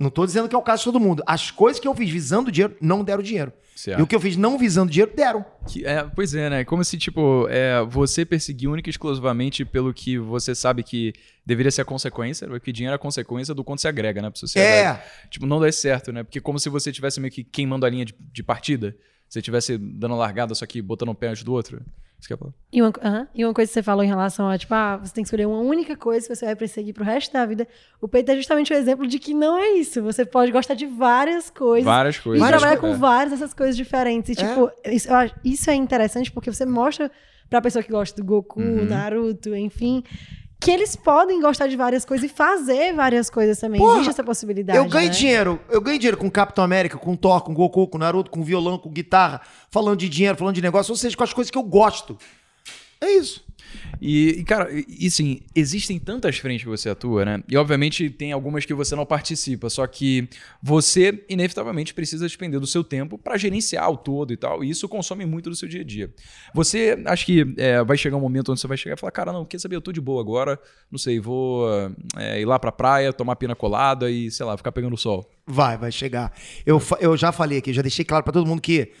[0.00, 1.24] Não tô dizendo que é o caso de todo mundo.
[1.26, 3.52] As coisas que eu fiz visando dinheiro não deram dinheiro.
[3.74, 3.98] Certo.
[3.98, 5.44] E o que eu fiz não visando dinheiro deram.
[5.66, 6.64] Que- é, pois é, né?
[6.64, 11.12] Como se, tipo, é, você perseguir única e exclusivamente pelo que você sabe que
[11.44, 14.38] deveria ser a consequência, porque dinheiro é a consequência do quanto se agrega, né, pra
[14.38, 15.00] sociedade.
[15.00, 15.26] É.
[15.30, 16.22] Tipo, não dá certo, né?
[16.22, 18.94] Porque como se você tivesse meio que queimando a linha de, de partida.
[19.28, 21.80] Você tivesse dando largada, só que botando um pé antes do outro.
[22.18, 22.52] Isso que é falar.
[22.72, 23.28] E uma, aham.
[23.32, 25.46] e uma coisa que você falou em relação a, tipo, ah, você tem que escolher
[25.46, 27.68] uma única coisa que você vai perseguir pro resto da vida.
[28.00, 30.02] O peito é justamente o exemplo de que não é isso.
[30.02, 31.84] Você pode gostar de várias coisas.
[31.84, 32.48] Várias E coisas.
[32.48, 32.76] trabalhar É.
[32.76, 34.36] com várias dessas coisas diferentes.
[34.36, 34.48] E, É.
[34.48, 37.08] tipo, isso, eu acho- isso é interessante porque você mostra
[37.48, 38.84] pra pessoa que gosta do Goku, Uhum.
[38.86, 40.02] Naruto, enfim,
[40.60, 43.80] que eles podem gostar de várias coisas e fazer várias coisas também.
[43.80, 44.78] Porra, Existe essa possibilidade.
[44.78, 45.14] Eu ganho né?
[45.14, 45.60] dinheiro.
[45.68, 48.90] Eu ganho dinheiro com Capitão América, com Thor, com Goku, com Naruto, com violão, com
[48.90, 52.18] guitarra, falando de dinheiro, falando de negócio, ou seja, com as coisas que eu gosto.
[53.00, 53.46] É isso.
[54.00, 57.42] E, cara, e, assim, existem tantas frentes que você atua, né?
[57.48, 60.28] E obviamente tem algumas que você não participa, só que
[60.62, 64.88] você inevitavelmente precisa despender do seu tempo pra gerenciar o todo e tal, e isso
[64.88, 66.12] consome muito do seu dia a dia.
[66.54, 69.32] Você acha que é, vai chegar um momento onde você vai chegar e falar, cara,
[69.32, 70.58] não, quer saber, eu tô de boa agora,
[70.90, 71.66] não sei, vou
[72.16, 75.28] é, ir lá pra praia, tomar pina colada e, sei lá, ficar pegando sol.
[75.46, 76.32] Vai, vai chegar.
[76.64, 78.92] Eu, eu já falei aqui, já deixei claro pra todo mundo que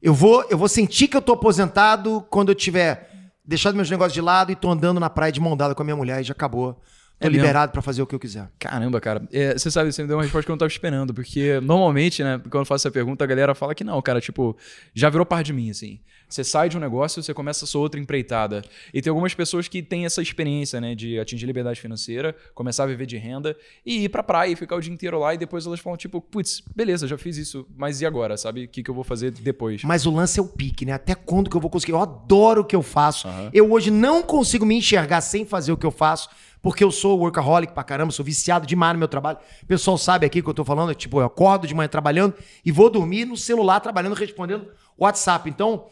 [0.00, 3.13] eu vou, eu vou sentir que eu tô aposentado quando eu tiver
[3.44, 5.84] deixado meus negócios de lado e tô andando na praia de mão dada com a
[5.84, 6.80] minha mulher e já acabou.
[7.20, 8.50] É liberado pra fazer o que eu quiser.
[8.58, 9.26] Caramba, cara.
[9.32, 12.22] É, você sabe, você me deu uma resposta que eu não tava esperando, porque normalmente,
[12.22, 14.56] né, quando eu faço essa pergunta, a galera fala que não, cara, tipo,
[14.92, 16.00] já virou parte de mim, assim.
[16.28, 18.64] Você sai de um negócio, você começa a sua outra empreitada.
[18.92, 22.86] E tem algumas pessoas que têm essa experiência, né, de atingir liberdade financeira, começar a
[22.86, 23.56] viver de renda
[23.86, 26.20] e ir pra praia e ficar o dia inteiro lá e depois elas falam, tipo,
[26.20, 28.64] putz, beleza, já fiz isso, mas e agora, sabe?
[28.64, 29.84] O que, que eu vou fazer depois?
[29.84, 30.92] Mas o lance é o pique, né?
[30.92, 31.92] Até quando que eu vou conseguir?
[31.92, 33.28] Eu adoro o que eu faço.
[33.28, 33.50] Aham.
[33.52, 36.28] Eu hoje não consigo me enxergar sem fazer o que eu faço,
[36.64, 39.38] porque eu sou workaholic pra caramba, sou viciado demais no meu trabalho.
[39.62, 42.34] O pessoal sabe aqui que eu tô falando, é tipo, eu acordo de manhã trabalhando
[42.64, 44.66] e vou dormir no celular trabalhando, respondendo
[44.98, 45.48] WhatsApp.
[45.50, 45.84] Então,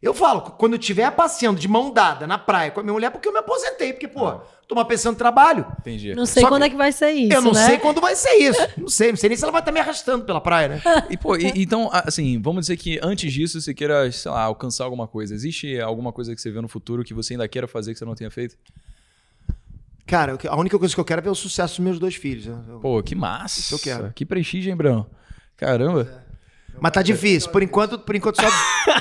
[0.00, 3.10] eu falo, quando eu estiver passeando de mão dada na praia com a minha mulher,
[3.10, 4.32] porque eu me aposentei, porque, pô,
[4.68, 5.66] tô uma pensando trabalho.
[5.80, 6.14] Entendi.
[6.14, 7.66] Não sei Só quando que é que vai ser isso, eu não né?
[7.66, 8.60] sei quando vai ser isso.
[8.78, 10.82] Não sei, não sei nem se ela vai estar me arrastando pela praia, né?
[11.10, 14.84] E, pô, e- então, assim, vamos dizer que antes disso você queira, sei lá, alcançar
[14.84, 15.34] alguma coisa.
[15.34, 18.04] Existe alguma coisa que você vê no futuro que você ainda queira fazer que você
[18.04, 18.56] não tenha feito?
[20.06, 22.46] Cara, a única coisa que eu quero é ver o sucesso dos meus dois filhos.
[22.46, 23.60] Eu- Pô, que massa.
[23.60, 24.12] Isso eu quero.
[24.12, 25.06] Que prestígio, hein, Brão?
[25.56, 26.22] Caramba.
[26.80, 27.50] Mas tá difícil.
[27.50, 28.48] Por enquanto, por enquanto só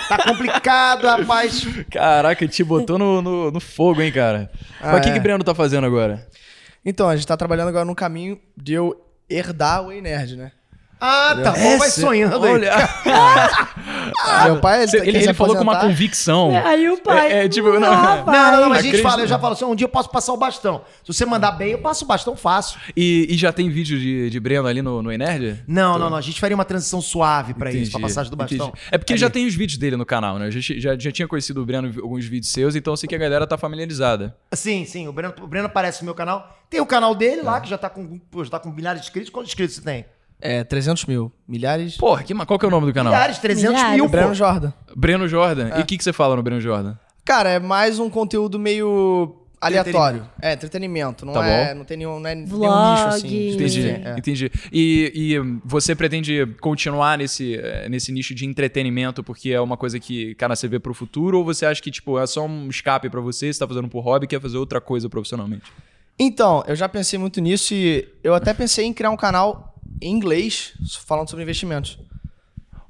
[0.07, 1.65] tá complicado, rapaz.
[1.89, 4.51] Caraca, te botou no, no, no fogo, hein, cara.
[4.79, 5.13] Ah, Mas o que, é.
[5.13, 6.27] que o Breno tá fazendo agora?
[6.85, 10.51] Então, a gente tá trabalhando agora no caminho de eu herdar o Way Nerd, né?
[11.03, 12.53] Ah, tá bom, vai sonhando aí.
[12.53, 12.71] Olha,
[14.45, 16.51] Meu pai, ele, ele, ele falou com uma convicção.
[16.63, 17.31] Aí o pai.
[17.31, 19.53] É, é, tipo, não, ah, Não, não, não, mas a gente fala, eu já falo
[19.53, 20.83] assim, um dia eu posso passar o bastão.
[21.03, 22.79] Se você mandar bem, eu passo o bastão fácil.
[22.95, 25.63] E, e já tem vídeo de, de Breno ali no, no Enerd?
[25.67, 28.37] Não, não, não, a gente faria uma transição suave pra isso, Entendi, pra passagem do
[28.37, 28.67] bastão.
[28.67, 28.83] entendi.
[28.91, 29.19] É porque Ali.
[29.19, 30.47] já tem os vídeos dele no canal, né?
[30.47, 33.09] Eu já, já, já tinha conhecido o Breno em alguns vídeos seus, então eu sei
[33.09, 34.35] que a galera tá familiarizada.
[34.53, 36.59] Sim, sim, o Breno, o Breno aparece no meu canal.
[36.69, 39.31] Tem o canal dele lá, que já tá com, já tá com milhares de inscritos.
[39.31, 40.05] Quantos inscritos você tem?
[40.41, 41.31] É, 300 mil.
[41.47, 41.95] Milhares.
[41.97, 43.13] Porra, que, ma- qual que é o nome do canal?
[43.13, 43.95] Milhares, 300 Milhares.
[43.95, 44.33] mil, Breno pô.
[44.33, 44.73] Jordan.
[44.95, 45.69] Breno Jordan.
[45.77, 46.95] E o que, que você fala no Breno Jordan?
[47.23, 50.27] Cara, é mais um conteúdo meio aleatório.
[50.41, 51.23] É, entretenimento.
[51.23, 51.77] Não, Tá é, bom.
[51.79, 52.91] não tem nenhum, não é nenhum Vlog.
[52.91, 53.27] nicho assim.
[53.27, 54.15] de Entendi, é.
[54.17, 54.51] entendi.
[54.73, 59.99] E, e você pretende continuar nesse, eh, nesse nicho de entretenimento porque é uma coisa
[59.99, 61.37] que, cara, você vê pro futuro?
[61.37, 64.01] Ou você acha que, tipo, é só um escape pra você, você tá fazendo por
[64.01, 65.71] hobby e quer fazer outra coisa profissionalmente?
[66.17, 70.11] Então, eu já pensei muito nisso e eu até pensei em criar um canal em
[70.13, 70.73] inglês
[71.05, 71.97] falando sobre investimentos.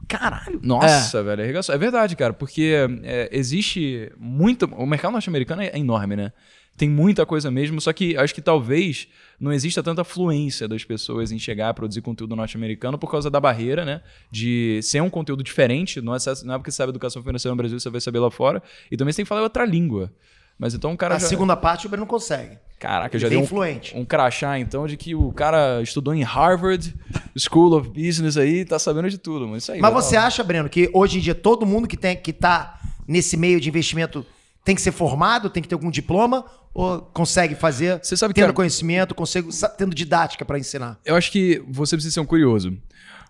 [0.08, 0.60] Caralho!
[0.62, 1.74] Nossa, velho, arregaçou.
[1.74, 4.66] É verdade, cara, porque é, existe muito.
[4.66, 6.34] O mercado norte-americano é, é enorme, né?
[6.78, 9.08] Tem muita coisa mesmo, só que acho que talvez
[9.40, 13.40] não exista tanta fluência das pessoas em chegar a produzir conteúdo norte-americano por causa da
[13.40, 14.02] barreira, né?
[14.30, 16.02] De ser um conteúdo diferente.
[16.02, 18.32] Não é, não é porque você sabe educação financeira no Brasil, você vai saber lá
[18.32, 18.62] fora.
[18.90, 20.12] E também você tem que falar outra língua.
[20.58, 21.28] Mas então o cara A já.
[21.28, 22.58] segunda parte o Breno consegue.
[22.82, 23.96] Caraca, Ele já é deu um, influente.
[23.96, 26.92] um crachá, então, de que o cara estudou em Harvard
[27.38, 29.58] School of Business aí tá sabendo de tudo, mano.
[29.58, 29.80] Isso aí.
[29.80, 30.02] Mas legal.
[30.02, 33.62] você acha, Breno, que hoje em dia todo mundo que, tem, que tá nesse meio
[33.62, 34.26] de investimento
[34.66, 36.44] tem que ser formado, tem que ter algum diploma?
[36.74, 40.98] Ou consegue fazer Você sabe que tendo a- conhecimento, consegue, tendo didática pra ensinar?
[41.06, 42.76] Eu acho que você precisa ser um curioso.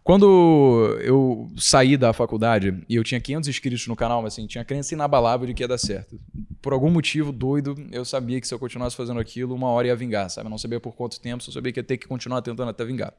[0.04, 4.66] Quando eu saí da faculdade e eu tinha 500 inscritos no canal, mas assim, tinha
[4.66, 6.20] crença inabalável de que ia dar certo.
[6.60, 9.96] Por algum motivo doido, eu sabia que se eu continuasse fazendo aquilo, uma hora ia
[9.96, 10.48] vingar, sabe?
[10.48, 12.84] Eu não sabia por quanto tempo, só sabia que ia ter que continuar tentando até
[12.84, 13.14] vingar.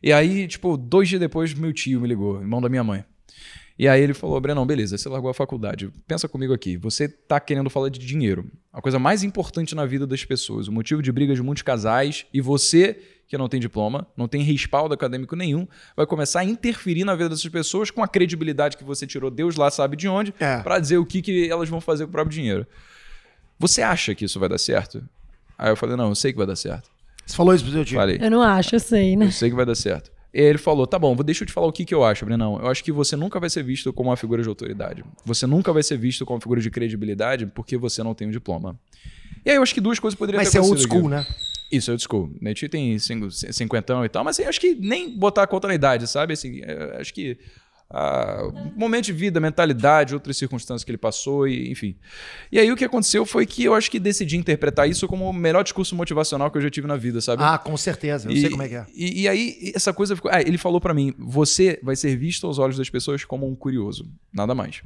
[0.00, 3.04] E aí, tipo, dois dias depois, meu tio me ligou, irmão da minha mãe.
[3.78, 5.90] E aí ele falou, Brenão, beleza, você largou a faculdade.
[6.06, 8.48] Pensa comigo aqui, você tá querendo falar de dinheiro.
[8.72, 12.26] A coisa mais importante na vida das pessoas, o motivo de briga de muitos casais,
[12.32, 13.00] e você
[13.32, 15.66] que não tem diploma, não tem respaldo acadêmico nenhum,
[15.96, 19.56] vai começar a interferir na vida dessas pessoas com a credibilidade que você tirou, Deus
[19.56, 20.58] lá sabe de onde, É.
[20.58, 22.66] pra dizer o que, que elas vão fazer com o próprio dinheiro.
[23.58, 25.02] Você acha que isso vai dar certo?
[25.56, 26.90] Aí eu falei, não, eu sei que vai dar certo.
[27.24, 27.96] Você falou isso pro seu tio?
[27.98, 29.24] Falei, Eu não acho, eu sei, né?
[29.24, 30.12] eu sei que vai dar certo.
[30.34, 32.04] E aí ele falou: tá bom, vou- deixa eu te falar o que, que eu
[32.04, 32.58] acho, Brenão.
[32.60, 35.02] Eu acho que você nunca vai ser visto como uma figura de autoridade.
[35.24, 38.30] Você nunca vai ser visto como uma figura de credibilidade porque você não tem um
[38.30, 38.78] diploma.
[39.44, 41.14] E aí eu acho que duas coisas poderiam Mas ter você é old acontecido school,
[41.14, 41.28] aqui.
[41.30, 41.51] né?
[41.72, 42.30] Isso, old school.
[42.40, 45.74] Neti tem cinco- cinquentão e tal, mas assim, acho que nem botar a conta na
[45.74, 46.34] idade, sabe?
[46.34, 47.38] Assim, é, acho que.
[47.94, 48.42] ah,
[48.74, 51.94] momento de vida, mentalidade, outras circunstâncias que ele passou, e, enfim.
[52.50, 55.32] E aí o que aconteceu foi que eu acho que decidi interpretar isso como o
[55.32, 57.42] melhor discurso motivacional que eu já tive na vida, sabe?
[57.42, 58.30] Ah, com certeza.
[58.30, 58.86] Eu sei como é que é.
[58.94, 60.30] E, e aí, essa coisa ficou.
[60.32, 63.54] Ah, ele falou pra mim: você vai ser visto aos olhos das pessoas como um
[63.54, 64.10] curioso.
[64.32, 64.80] Nada mais.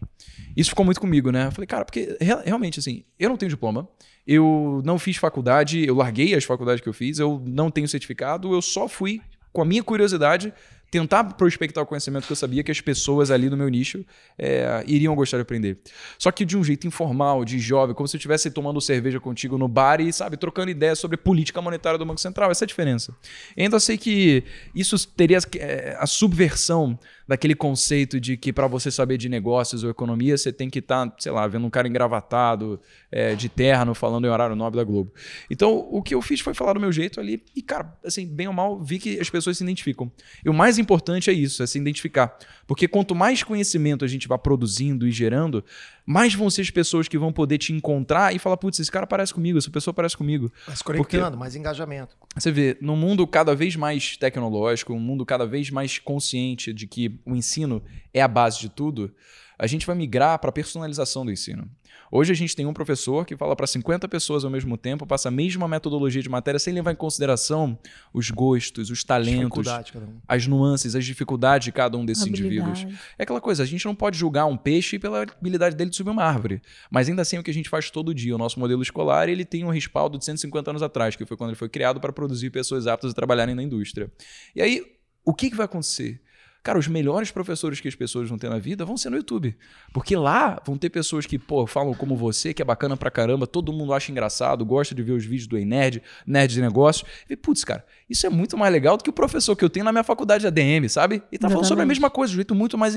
[0.57, 1.46] Isso ficou muito comigo, né?
[1.46, 3.88] Eu falei, cara, porque real- realmente, assim, eu não tenho diploma,
[4.27, 8.53] eu não fiz faculdade, eu larguei as faculdades que eu fiz, eu não tenho certificado,
[8.53, 9.21] eu só fui
[9.53, 10.53] com a minha curiosidade
[10.91, 14.05] tentar prospectar o conhecimento que eu sabia que as pessoas ali no meu nicho
[14.39, 15.79] é, iriam gostar de aprender.
[16.19, 19.59] Só que de um jeito informal, de jovem, como se eu estivesse tomando cerveja contigo
[19.59, 22.51] no bar e, sabe, trocando ideias sobre política monetária do Banco Central.
[22.51, 23.15] Essa é a diferença.
[23.57, 28.91] E ainda sei que isso teria é, a subversão daquele conceito de que para você
[28.91, 32.81] saber de negócios ou economia, você tem que estar, sei lá, vendo um cara engravatado,
[33.11, 35.12] é, de terno, falando em horário nobre da Globo.
[35.51, 38.47] Então, o que eu fiz foi falar do meu jeito ali e, cara, assim, bem
[38.47, 40.11] ou mal, vi que as pessoas se identificam.
[40.45, 42.37] E o mais importante é isso, é se identificar.
[42.67, 45.65] Porque quanto mais conhecimento a gente vai produzindo e gerando,
[46.07, 49.07] mais vão ser as pessoas que vão poder te encontrar e falar, putz, esse cara
[49.07, 50.53] parece comigo, essa pessoa parece comigo.
[50.69, 52.16] Mas conectando, mais engajamento.
[52.37, 56.87] Você vê, num mundo cada vez mais tecnológico, um mundo cada vez mais consciente de
[56.87, 57.83] que o ensino
[58.14, 59.12] é a base de tudo,
[59.59, 61.69] a gente vai migrar para a personalização do ensino.
[62.11, 65.29] Hoje a gente tem um professor que fala para 50 pessoas ao mesmo tempo, passa
[65.29, 67.79] a mesma metodologia de matéria sem levar em consideração
[68.12, 70.21] os gostos, os talentos, um.
[70.27, 72.83] as nuances, as dificuldades de cada um desses Habilidade.
[72.83, 73.01] indivíduos.
[73.19, 76.11] É aquela coisa, a gente não pode julgar um peixe pela habilidade dele de subir
[76.11, 76.62] uma árvore.
[76.90, 78.35] Mas ainda assim é o que a gente faz todo dia.
[78.35, 81.51] O nosso modelo escolar ele tem um respaldo de 150 anos atrás, que foi quando
[81.51, 84.11] ele foi criado para produzir pessoas aptas a trabalharem na indústria.
[84.55, 84.83] E aí,
[85.25, 86.21] o que, que vai acontecer?
[86.67, 89.57] Cara, os melhores professores que as pessoas vão ter na vida vão ser no YouTube.
[89.93, 93.47] Porque lá vão ter pessoas que, pô, falam como você, que é bacana pra caramba,
[93.47, 97.09] todo mundo acha engraçado, gosta de ver os vídeos do Ei Nerd, Nerd de Negócios.
[97.31, 99.85] E, putz, cara, isso é muito mais legal do que o professor que eu tenho
[99.85, 101.23] na minha faculdade de ADM, sabe?
[101.31, 102.95] E tá falando sobre a mesma coisa, de um jeito muito mais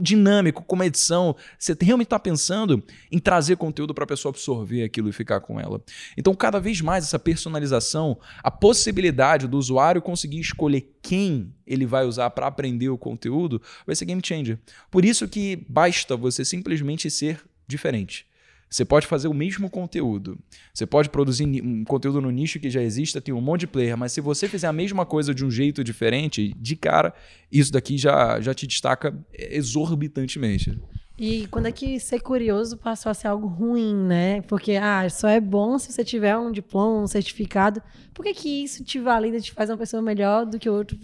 [0.00, 1.34] dinâmico, com uma edição.
[1.58, 5.82] Você realmente tá pensando em trazer conteúdo pra pessoa absorver aquilo e ficar com ela.
[6.16, 12.04] Então, cada vez mais essa personalização, a possibilidade do usuário conseguir escolher quem ele vai
[12.04, 14.58] usar para aprender o conteúdo, vai ser game changer.
[14.90, 18.26] Por isso que basta você simplesmente ser diferente.
[18.72, 20.38] Você pode fazer o mesmo conteúdo.
[20.72, 23.98] Você pode produzir um conteúdo no nicho que já exista, tem um monte de player,
[23.98, 27.12] mas se você fizer a mesma coisa de um jeito diferente, de cara,
[27.52, 30.78] isso daqui já, já te destaca exorbitantemente.
[31.18, 34.40] E quando é que ser curioso passou a ser algo ruim, né?
[34.42, 37.82] Porque, ah, só é bom se você tiver um diploma, um certificado.
[38.14, 40.98] Por que, que isso te valida, te faz uma pessoa melhor do que o outro?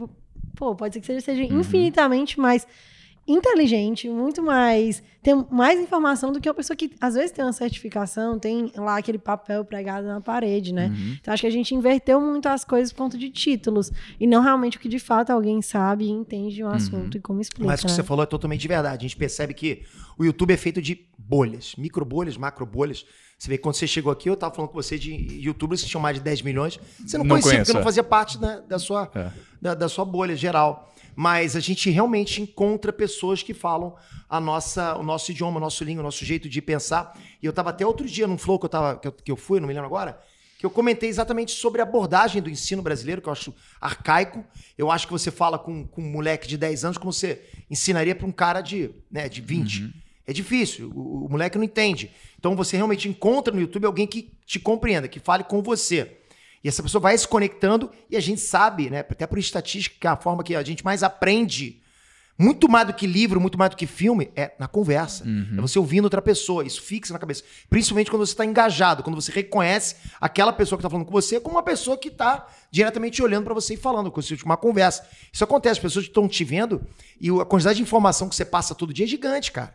[0.57, 1.61] Pô, pode ser que você seja Uhum.
[1.61, 2.67] infinitamente mais
[3.29, 5.03] inteligente, muito mais.
[5.23, 8.97] tem mais informação do que uma pessoa que às vezes tem uma certificação, tem lá
[8.97, 10.87] aquele papel pregado na parede, né?
[10.87, 11.17] Uhum.
[11.21, 14.43] Então acho que a gente inverteu muito as coisas por conta de títulos e não
[14.43, 17.67] realmente o que de fato alguém sabe e entende de um assunto e como explica.
[17.67, 17.97] Mas o que né?
[17.97, 19.05] você falou é totalmente de verdade.
[19.05, 19.83] A gente percebe que
[20.17, 23.05] o YouTube é feito de bolhas, micro bolhas, macro bolhas.
[23.39, 25.89] Você vê que quando você chegou aqui, eu tava falando com você de youtubers que
[25.89, 26.81] tinham mais de 10 milhões.
[27.07, 27.85] Você não, Não conhecia, conheço, porque não é.
[27.85, 29.31] fazia parte né, da, sua, É.
[29.63, 30.93] da, da sua bolha geral.
[31.21, 33.97] Mas a gente realmente encontra pessoas que falam
[34.29, 37.13] a nossa, o nosso idioma, o nosso língua, o nosso jeito de pensar.
[37.43, 39.37] E eu tava até outro dia num flow que eu, tava, que eu, que eu
[39.37, 40.21] fui, não me lembro agora,
[40.57, 44.45] que eu comentei exatamente sobre a abordagem do ensino brasileiro, que eu acho arcaico.
[44.79, 48.15] Eu acho que você fala com, com um moleque de 10 anos como você ensinaria
[48.15, 49.93] para um cara de, né, de 20.
[50.25, 52.13] É difícil, o, o moleque não entende.
[52.39, 56.18] Então você realmente encontra no YouTube alguém que te compreenda, que fale com você.
[56.63, 60.07] E essa pessoa vai se conectando e a gente sabe, né, até por estatística, que
[60.07, 61.81] é a forma que a gente mais aprende,
[62.39, 65.25] muito mais do que livro, muito mais do que filme, é na conversa.
[65.59, 67.43] É você ouvindo outra pessoa, isso fixa na cabeça.
[67.69, 71.41] Principalmente quando você está engajado, quando você reconhece aquela pessoa que está falando com você
[71.41, 74.57] como uma pessoa que está diretamente olhando para você e falando com você de uma
[74.57, 75.05] conversa.
[75.33, 76.81] Isso acontece, as pessoas estão te vendo
[77.21, 79.75] e a quantidade de informação que você passa todo dia é gigante, cara.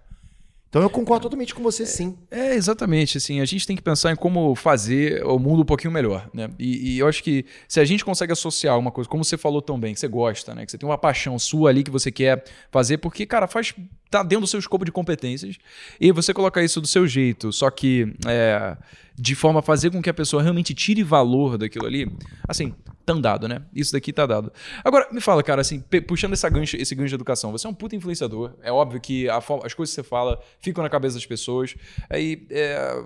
[0.73, 2.17] Então eu concordo totalmente com você, sim.
[2.31, 3.19] É, exatamente.
[3.19, 6.49] Assim, a gente tem que pensar em como fazer o mundo um pouquinho melhor, né?
[6.57, 9.61] E, e eu acho que se a gente consegue associar uma coisa, como você falou
[9.61, 10.65] tão bem, que você gosta, né?
[10.65, 13.71] Que você tem uma paixão sua ali que você quer fazer, porque, cara, faz
[14.09, 15.57] tá dentro do seu escopo de competências
[16.01, 18.75] e você colocar isso do seu jeito, só que é,
[19.15, 22.11] de forma a fazer com que a pessoa realmente tire valor daquilo ali,
[22.47, 22.73] assim,
[23.05, 23.61] tá dado, né?
[23.73, 24.51] Isso daqui tá dado.
[24.83, 27.73] Agora, me fala, cara, assim, puxando essa gancho, esse gancho de educação, você é um
[27.73, 31.25] puta influenciador, é óbvio que a as coisas que você fala ficam na cabeça das
[31.25, 31.75] pessoas,
[32.09, 33.03] aí, é,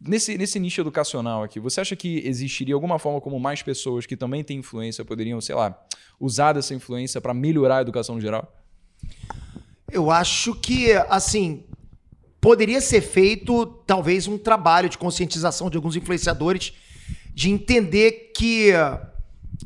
[0.00, 4.16] nesse, nesse nicho educacional aqui, você acha que existiria alguma forma como mais pessoas que
[4.16, 5.78] também têm influência poderiam, sei lá,
[6.18, 8.50] usar dessa influência para melhorar a educação no geral?
[9.90, 11.64] Eu acho que, assim,
[12.40, 16.72] poderia ser feito talvez um trabalho de conscientização de alguns influenciadores
[17.34, 18.72] de entender que,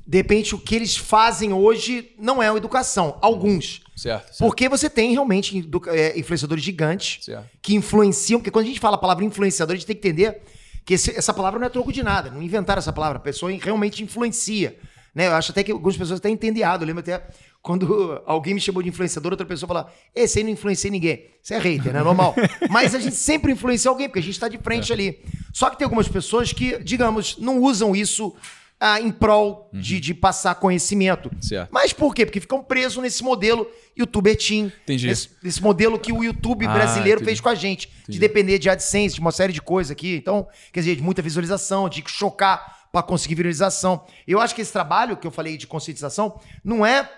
[0.06, 3.18] de repente, o que eles fazem hoje não é uma educação.
[3.20, 3.82] Alguns.
[3.96, 4.24] Certo?
[4.26, 4.38] certo.
[4.38, 7.46] Porque você tem realmente é, influenciadores gigantes Certo.
[7.60, 8.40] que influenciam.
[8.40, 10.42] Porque quando a gente fala a palavra influenciador, a gente tem que entender
[10.84, 12.30] que esse- essa palavra não é troco de nada.
[12.30, 13.18] Não inventaram essa palavra.
[13.18, 14.76] A pessoa realmente influencia.
[15.14, 15.26] Né?
[15.28, 16.82] Eu acho até que algumas pessoas até entendem errado.
[16.82, 17.22] Eu lembro até
[17.62, 21.26] quando alguém me chamou de influenciador, outra pessoa falou: Esse aí não influencia ninguém.
[21.40, 22.02] Isso é hater, né?
[22.02, 22.34] Normal.
[22.68, 25.20] Mas a gente sempre influencia alguém, porque a gente está de frente ali.
[25.52, 28.34] Só que tem algumas pessoas que, digamos, não usam isso
[28.80, 31.30] ah, em prol de, de passar conhecimento.
[31.40, 31.70] Certo.
[31.70, 32.26] Mas por quê?
[32.26, 34.72] Porque ficam presos nesse modelo youtuber team.
[34.82, 35.06] Entendi.
[35.06, 37.26] Nesse modelo que o YouTube Ah, brasileiro entendi.
[37.26, 37.86] fez com a gente.
[37.86, 38.12] Entendi.
[38.12, 40.16] De depender de AdSense, de uma série de coisas aqui.
[40.16, 44.04] Então, quer dizer, de muita visualização, de chocar para conseguir visualização.
[44.26, 47.08] Eu acho que esse trabalho que eu falei de conscientização não é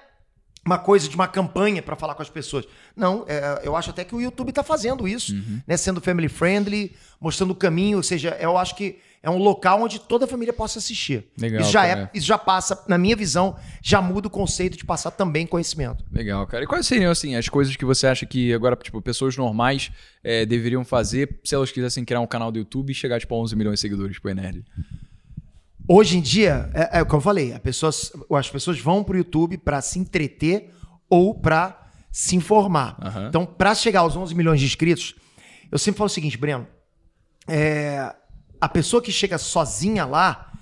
[0.65, 2.65] uma coisa de uma campanha para falar com as pessoas.
[2.97, 5.61] Não, é, eu acho até que o YouTube está fazendo isso, Uhum.
[5.67, 5.77] né?
[5.77, 9.99] Sendo family friendly, mostrando o caminho, ou seja, eu acho que é um local onde
[9.99, 11.25] toda a família possa assistir.
[11.39, 12.11] Legal, isso já cara.
[12.15, 16.05] é, isso já passa, na minha visão, já muda o conceito de passar também conhecimento.
[16.13, 16.65] Legal, cara.
[16.65, 19.91] E quais seriam, assim, as coisas que você acha que agora, tipo, pessoas normais
[20.23, 23.39] eh, deveriam fazer se elas quisessem criar um canal do YouTube e chegar, tipo, a
[23.39, 24.63] 11 milhões de seguidores pro Enerd?
[25.87, 29.17] Hoje em dia, é, é o que eu falei, a pessoas, as pessoas vão pro
[29.19, 30.73] YouTube para se entreter
[31.11, 31.79] ou para
[32.11, 32.97] se informar.
[33.03, 33.29] Aham.
[33.29, 35.15] Então, para chegar aos 11 milhões de inscritos,
[35.71, 36.67] eu sempre falo o seguinte, Breno,
[37.47, 38.15] é,
[38.61, 40.53] a pessoa que chega sozinha lá,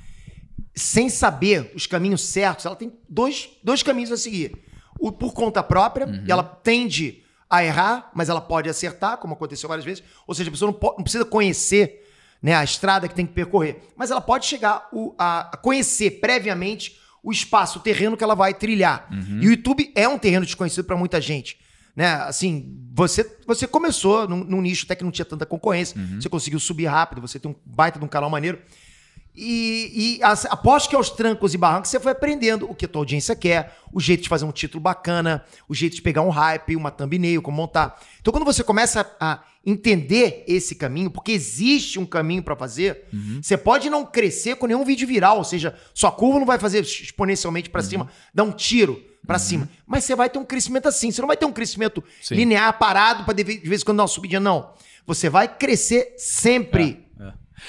[0.75, 4.59] sem saber os caminhos certos, ela tem dois, dois caminhos a seguir.
[4.99, 6.25] O por conta própria, Uhum.
[6.27, 10.03] e ela tende a errar, mas ela pode acertar, como aconteceu várias vezes.
[10.27, 12.02] Ou seja, a pessoa não, não precisa conhecer
[12.43, 16.99] né, a estrada que tem que percorrer, mas ela pode chegar o- a, conhecer previamente
[17.23, 19.07] o espaço, o terreno que ela vai trilhar.
[19.41, 21.57] E o YouTube é um terreno desconhecido para muita gente.
[21.95, 22.07] Né?
[22.15, 26.59] Assim, você, você começou num, num nicho até que não tinha tanta concorrência, você conseguiu
[26.59, 28.59] subir rápido, você tem um baita de um canal maneiro.
[29.35, 33.01] E, e aposto que aos trancos e barrancos você foi aprendendo o que a tua
[33.01, 36.77] audiência quer, o jeito de fazer um título bacana, o jeito de pegar um hype,
[36.77, 37.99] uma thumbnail, como montar.
[38.21, 43.05] Então, quando você começa a entender esse caminho, porque existe um caminho pra fazer,
[43.41, 46.81] você pode não crescer com nenhum vídeo viral, ou seja, sua curva não vai fazer
[46.81, 51.11] exponencialmente pra cima, dar um tiro pra cima, mas você vai ter um crescimento assim.
[51.11, 52.35] Você não vai ter um crescimento Sim.
[52.35, 54.75] linear, parado, de de vez em quando dar uma subidinha, não.
[55.07, 56.99] Você vai crescer sempre.
[56.99, 57.02] É.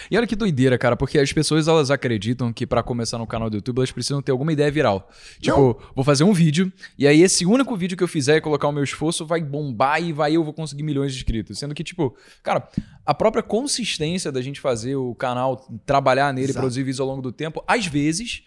[0.09, 3.49] E olha que doideira, cara, porque as pessoas elas acreditam que pra começar no canal
[3.49, 5.09] do YouTube elas precisam ter alguma ideia viral.
[5.39, 8.67] Tipo, vou fazer um vídeo e aí esse único vídeo que eu fizer e colocar
[8.67, 11.59] o meu esforço vai bombar e vai eu vou conseguir milhões de inscritos.
[11.59, 12.67] Sendo que, tipo, cara,
[13.05, 16.59] a própria consistência da gente fazer o canal, trabalhar nele, Exato.
[16.59, 18.43] produzir vídeos ao longo do tempo, às vezes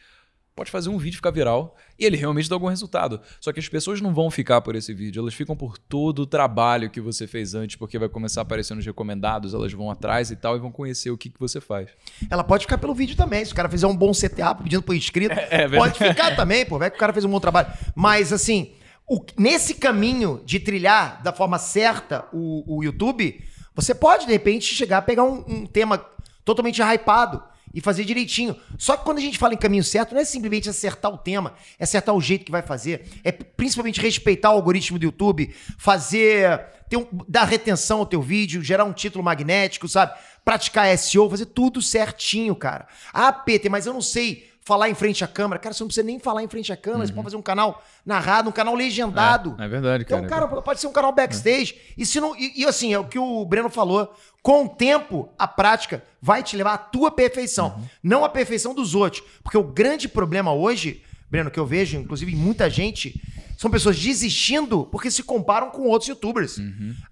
[0.56, 3.20] pode fazer um vídeo ficar viral e ele realmente dá algum resultado.
[3.38, 6.26] Só que as pessoas não vão ficar por esse vídeo, elas ficam por todo o
[6.26, 10.30] trabalho que você fez antes, porque vai começar a aparecer nos recomendados, elas vão atrás
[10.30, 11.90] e tal e vão conhecer o que, que você faz.
[12.30, 13.44] Ela pode ficar pelo vídeo também.
[13.44, 15.76] Se o cara fizer um bom CTA pedindo pro inscrito, é verdade.
[15.76, 16.78] pode ficar também, pô.
[16.78, 17.68] Vai que o cara fez um bom trabalho.
[17.94, 18.72] Mas, assim,
[19.06, 24.74] o- nesse caminho de trilhar da forma certa o, o YouTube, você pode, de repente,
[24.74, 26.02] chegar a pegar um, um tema
[26.46, 27.42] totalmente hypado
[27.76, 28.56] e fazer direitinho.
[28.78, 31.52] Só que quando a gente fala em caminho certo, não é simplesmente acertar o tema,
[31.78, 33.06] é acertar o jeito que vai fazer.
[33.22, 36.74] É principalmente respeitar o algoritmo do YouTube, fazer.
[36.88, 40.18] Ter um, dar retenção ao teu vídeo, gerar um título magnético, sabe?
[40.42, 42.86] Praticar SEO, fazer tudo certinho, cara.
[43.12, 45.60] Ah, Peter, mas eu não sei falar em frente à câmera.
[45.60, 47.80] Cara, você não precisa nem falar em frente à câmera, você pode fazer um canal
[48.04, 49.54] narrado, um canal legendado.
[49.60, 50.48] É, é verdade, Então, cara.
[50.48, 51.76] cara, pode ser um canal backstage.
[51.96, 52.34] E se não.
[52.36, 54.12] E, e, assim, é o que o Breno falou.
[54.42, 57.80] Com o tempo, a prática vai te levar à tua perfeição.
[58.02, 59.22] Não à perfeição dos outros.
[59.42, 61.00] Porque o grande problema hoje,
[61.30, 63.20] Breno, que eu vejo, inclusive em muita gente,
[63.56, 66.58] são pessoas desistindo porque se comparam com outros youtubers.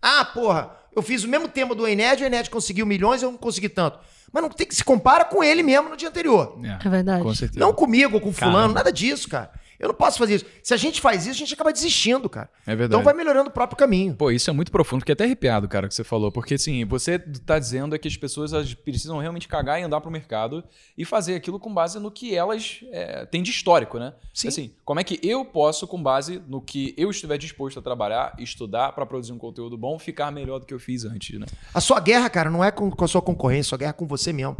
[0.02, 3.38] Ah, porra, eu fiz o mesmo tema do Ened, o Ened conseguiu milhões, eu não
[3.38, 3.98] consegui tanto.
[4.34, 6.58] Mas não tem que se compara com ele mesmo no dia anterior.
[6.84, 7.22] É verdade.
[7.22, 7.60] Com certeza.
[7.60, 8.74] Não comigo ou com fulano, Caramba.
[8.74, 9.48] nada disso, cara.
[9.78, 10.46] Eu não posso fazer isso.
[10.62, 12.48] Se a gente faz isso, a gente acaba desistindo, cara.
[12.66, 12.88] É verdade.
[12.88, 14.14] Então vai melhorando o próprio caminho.
[14.14, 16.30] Pô, isso é muito profundo, fiquei até arrepiado, cara, que você falou.
[16.30, 20.00] Porque, assim, você tá dizendo é que as pessoas elas precisam realmente cagar e andar
[20.00, 20.64] pro mercado
[20.96, 24.14] e fazer aquilo com base no que elas é, têm de histórico, né?
[24.32, 24.48] Sim.
[24.48, 28.34] Assim, como é que eu posso, com base no que eu estiver disposto a trabalhar,
[28.38, 31.46] estudar para produzir um conteúdo bom, ficar melhor do que eu fiz antes, né?
[31.72, 33.94] A sua guerra, cara, não é com, com a sua concorrência, a sua guerra é
[33.94, 34.56] com você mesmo.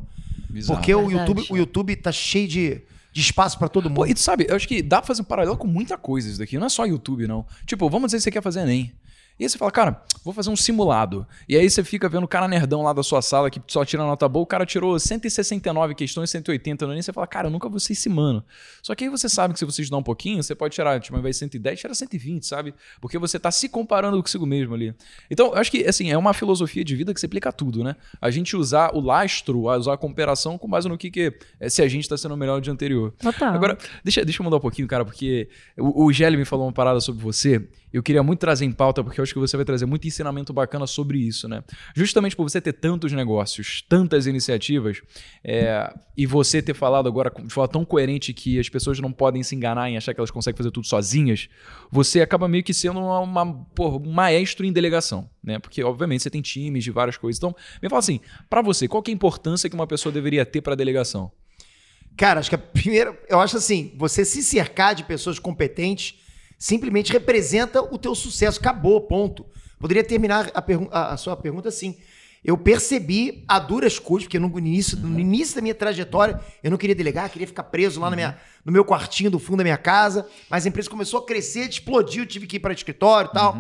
[0.51, 0.79] Bizarro.
[0.79, 1.31] Porque o Verdade.
[1.31, 2.83] YouTube, o YouTube tá cheio de,
[3.15, 4.11] de espaço pra todo Pô, mundo.
[4.11, 6.39] e tu sabe, eu acho que dá pra fazer um paralelo com muita coisa isso
[6.41, 6.59] daqui.
[6.59, 7.47] Não é só YouTube, não.
[7.65, 8.93] Tipo, vamos dizer que você quer fazer Enem.
[9.39, 11.27] E aí você fala, cara, vou fazer um simulado.
[11.49, 14.05] E aí você fica vendo o cara nerdão lá da sua sala que só tira
[14.05, 17.69] nota boa, o cara tirou 169 questões, 180 no Enem, você fala, cara, eu nunca
[17.69, 18.45] vou ser esse mano.
[18.81, 21.17] Só que aí você sabe que se você estudar um pouquinho, você pode tirar, tipo,
[21.17, 22.75] ao invés de 110, tira 120, sabe?
[23.01, 24.95] Porque você tá se comparando consigo mesmo ali.
[25.29, 27.83] Então, eu acho que, assim, é uma filosofia de vida que se aplica a tudo,
[27.83, 27.97] né?
[28.21, 31.83] A gente usar o lastro, usar a comparação com base no que, que é, se
[31.83, 33.13] a gente tá sendo melhor do dia anterior.
[33.19, 33.53] Total.
[33.53, 36.73] Agora, deixa, deixa eu mudar um pouquinho, cara, porque o, o Gelli me falou uma
[36.73, 37.67] parada sobre você.
[37.95, 40.53] Eu queria muito trazer em pauta, porque eu acho que você vai trazer muito ensinamento
[40.53, 41.63] bacana sobre isso, né?
[41.95, 45.01] Justamente por você ter tantos negócios, tantas iniciativas,
[45.45, 49.45] é, e você ter falado agora de forma tão coerente que as pessoas não podem
[49.45, 51.49] se enganar em achar que elas conseguem fazer tudo sozinhas,
[51.89, 55.61] você acaba meio que sendo uma, uma, porra, um maestro em delegação, né?
[55.61, 57.39] Porque, obviamente, você tem times de várias coisas.
[57.39, 58.19] Então, me fala assim,
[58.51, 61.31] pra você, qual é a importância que uma pessoa deveria ter pra delegação?
[62.17, 63.17] Cara, acho que a primeira.
[63.29, 66.24] Eu acho assim: você se cercar de pessoas competentes
[66.67, 68.59] simplesmente representa o teu sucesso.
[68.59, 69.45] Acabou, ponto.
[69.79, 71.97] Poderia terminar a, a- a sua pergunta assim.
[72.43, 76.79] Eu percebi a duras custas, porque no início, no início da minha trajetória, eu não
[76.79, 79.77] queria delegar, queria ficar preso lá na minha, no meu quartinho do fundo da minha
[79.79, 80.27] casa.
[80.51, 83.57] Mas a empresa começou a crescer, explodiu, tive que ir para escritório e tal.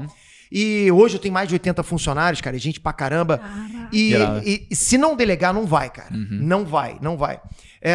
[0.53, 3.41] E hoje eu tenho mais de 80 funcionários, cara, e gente pra caramba.
[3.93, 4.13] E,
[4.45, 6.11] e- e se não delegar, não vai, cara.
[6.15, 7.41] Não vai, não vai.
[7.83, 7.95] É,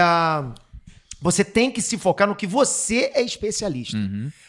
[1.22, 3.98] você tem que se focar no que você é especialista.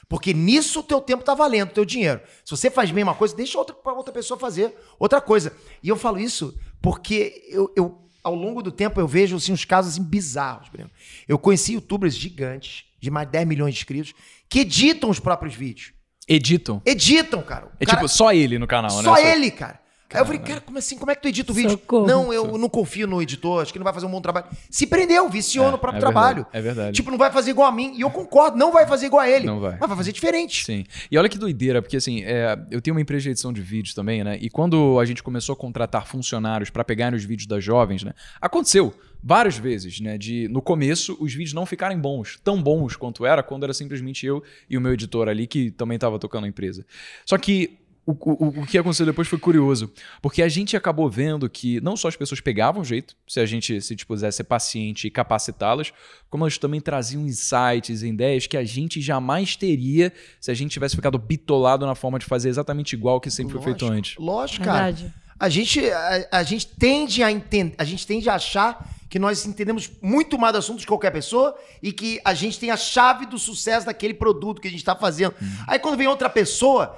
[0.09, 2.21] Porque nisso o teu tempo tá valendo, o teu dinheiro.
[2.45, 5.53] Se você faz bem uma coisa, deixa outra, pra outra pessoa fazer outra coisa.
[5.83, 9.65] E eu falo isso porque eu, eu, ao longo do tempo eu vejo assim, uns
[9.65, 10.91] casos assim, bizarros, Breno.
[11.29, 14.13] Eu conheci youtubers gigantes, de mais de 10 milhões de inscritos,
[14.49, 15.93] que editam os próprios vídeos.
[16.29, 16.81] Editam.
[16.87, 17.67] Editam, cara.
[17.67, 19.03] O É cara- tipo só ele no canal, né?
[19.03, 19.80] só ele, cara.
[20.13, 20.99] Aí eu falei, cara, como assim?
[20.99, 21.71] Como é que tu edita o vídeo?
[21.73, 22.07] Socorro.
[22.07, 24.47] Não, eu não confio no editor, acho que ele não vai fazer um bom trabalho.
[24.69, 26.47] Se prendeu, viciou É, no próprio é trabalho.
[26.53, 26.97] é verdade.
[26.97, 27.95] Tipo, não vai fazer igual a mim.
[27.97, 29.47] E eu concordo, não vai fazer igual a ele.
[29.47, 29.77] Não vai.
[29.79, 30.65] Mas vai fazer diferente.
[30.65, 30.85] Sim.
[31.11, 33.95] E olha que doideira, porque assim, é, eu tenho uma empresa de edição de vídeos
[33.95, 34.39] também, né?
[34.41, 38.13] E quando a gente começou a contratar funcionários para pegar os vídeos das jovens, né?
[38.41, 40.17] Aconteceu várias vezes, né?
[40.17, 44.25] De no começo os vídeos não ficarem bons, tão bons quanto era quando era simplesmente
[44.27, 46.87] eu e o meu editor ali que também estava tocando a empresa.
[47.27, 47.80] Só que
[48.11, 51.97] o, o, o que aconteceu depois foi curioso, porque a gente acabou vendo que não
[51.97, 55.93] só as pessoas pegavam jeito, se a gente se dispusesse a ser paciente e capacitá-las,
[56.29, 60.97] como elas também traziam insights, ideias que a gente jamais teria se a gente tivesse
[60.97, 64.17] ficado bitolado na forma de fazer exatamente igual que sempre foi feito Lógico, antes.
[64.19, 64.93] Lógico, cara.
[64.93, 65.15] Verdade.
[65.39, 69.45] A gente, a, a gente tende a entender, a gente tende a achar que nós
[69.45, 73.27] entendemos muito mais do assunto de qualquer pessoa e que a gente tem a chave
[73.27, 75.35] do sucesso daquele produto que a gente está fazendo.
[75.41, 75.49] Uhum.
[75.67, 76.97] Aí quando vem outra pessoa,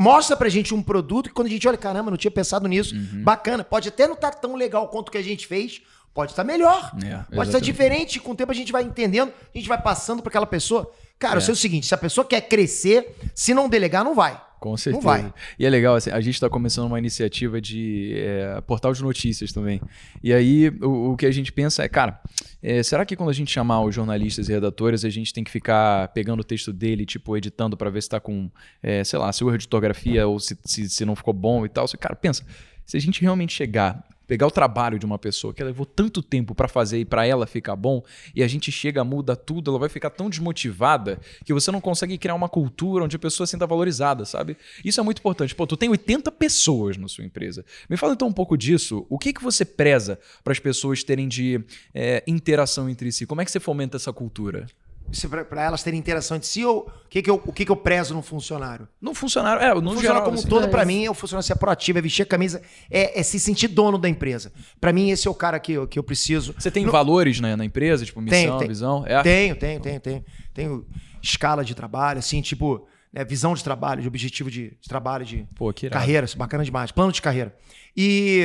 [0.00, 2.94] mostra pra gente um produto que quando a gente olha, caramba, não tinha pensado nisso.
[2.94, 3.22] Uhum.
[3.22, 3.62] Bacana.
[3.62, 5.82] Pode até não estar tão legal quanto o que a gente fez,
[6.14, 6.90] pode estar melhor.
[6.96, 7.64] É, pode estar exatamente.
[7.64, 8.18] diferente.
[8.20, 10.90] Com o tempo a gente vai entendendo, a gente vai passando para aquela pessoa.
[11.18, 11.36] Cara, É.
[11.36, 14.40] eu sei o seguinte, se a pessoa quer crescer, se não delegar, não vai.
[14.60, 15.02] Com certeza.
[15.02, 15.32] vai.
[15.58, 19.52] E é legal, assim, a gente está começando uma iniciativa de é, portal de notícias
[19.52, 19.80] também.
[20.22, 22.20] E aí o, o que a gente pensa é, cara,
[22.62, 25.50] é, será que quando a gente chamar os jornalistas e redatores, a gente tem que
[25.50, 28.50] ficar pegando o texto dele, tipo, editando para ver se tá com,
[28.82, 31.64] é, sei lá, se o erro de ortografia ou se, se, se não ficou bom
[31.64, 31.86] e tal?
[31.98, 32.44] Cara, pensa,
[32.84, 36.54] se a gente realmente chegar pegar o trabalho de uma pessoa que levou tanto tempo
[36.54, 38.00] pra fazer e pra ela ficar bom,
[38.32, 42.16] e a gente chega, muda tudo, ela vai ficar tão desmotivada que você não consegue
[42.16, 44.56] criar uma cultura onde a pessoa se sinta valorizada, sabe?
[44.84, 45.52] Isso é muito importante.
[45.52, 47.64] Pô, tu tem 80 pessoas na sua empresa.
[47.88, 49.04] Me fala então um pouco disso.
[49.10, 51.60] O que que você preza para as pessoas terem de
[51.92, 53.26] é, interação entre si?
[53.26, 54.68] Como é que você fomenta essa cultura?
[55.12, 57.72] É para elas terem interação entre si ou o que, que, eu, o que, que
[57.72, 58.86] eu prezo no funcionário?
[59.00, 60.86] No funcionário, é, no No geral, funcionário como um assim, todo, é pra isso.
[60.86, 63.98] mim, é o funcionário ser proativo, é vestir a camisa, é, é se sentir dono
[63.98, 64.52] da empresa.
[64.80, 66.54] Pra mim, esse é o cara que, eu- que eu preciso.
[66.56, 68.68] Você tem No- valores né, na empresa, tipo missão, Tenho, tenho.
[68.68, 69.04] visão?
[69.06, 69.22] É.
[69.22, 70.24] Tenho, tenho, tenho, tenho.
[70.54, 70.86] Tenho
[71.22, 75.46] escala de trabalho, assim, tipo, né, visão de trabalho, de objetivo de, de trabalho, de
[75.56, 76.92] Pô, carreira, é bacana demais.
[76.92, 77.54] Plano de carreira.
[77.96, 78.44] E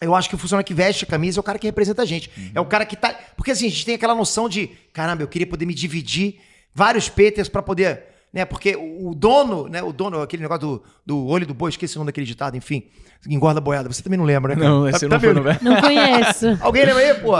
[0.00, 2.04] eu acho que o funcionário que veste a camisa é o cara que representa a
[2.04, 2.30] gente.
[2.36, 2.50] Uhum.
[2.54, 3.14] É o cara que tá.
[3.36, 6.40] Porque assim, a gente tem aquela noção de, caramba, eu queria poder me dividir
[6.74, 8.04] vários peters pra poder.
[8.32, 9.82] Né, porque o o dono, né?
[9.82, 12.84] O dono, aquele negócio do, do olho do boi, esqueci o nome daquele ditado, enfim.
[13.28, 13.92] Engorda boiada.
[13.92, 14.60] Você também não lembra, né?
[14.60, 14.70] cara?
[14.72, 15.58] Não, Tá- esse tá não no velho.
[15.62, 16.46] Não conheço.
[16.62, 17.32] Alguém lembra aí, pô?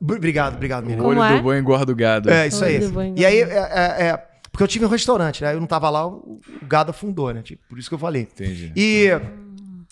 [0.00, 1.02] Obrigado, obrigado, O Miriam.
[1.02, 1.36] Como olho é?
[1.36, 2.30] do bom engorda o gado.
[2.30, 2.80] É, isso aí.
[3.16, 5.54] E aí, é, é, é, porque eu tive um restaurante, né?
[5.54, 7.42] Eu não tava lá, o o gado afundou, né?
[7.42, 8.22] Tipo, por isso que eu falei.
[8.22, 8.72] Entendi.
[8.76, 9.08] E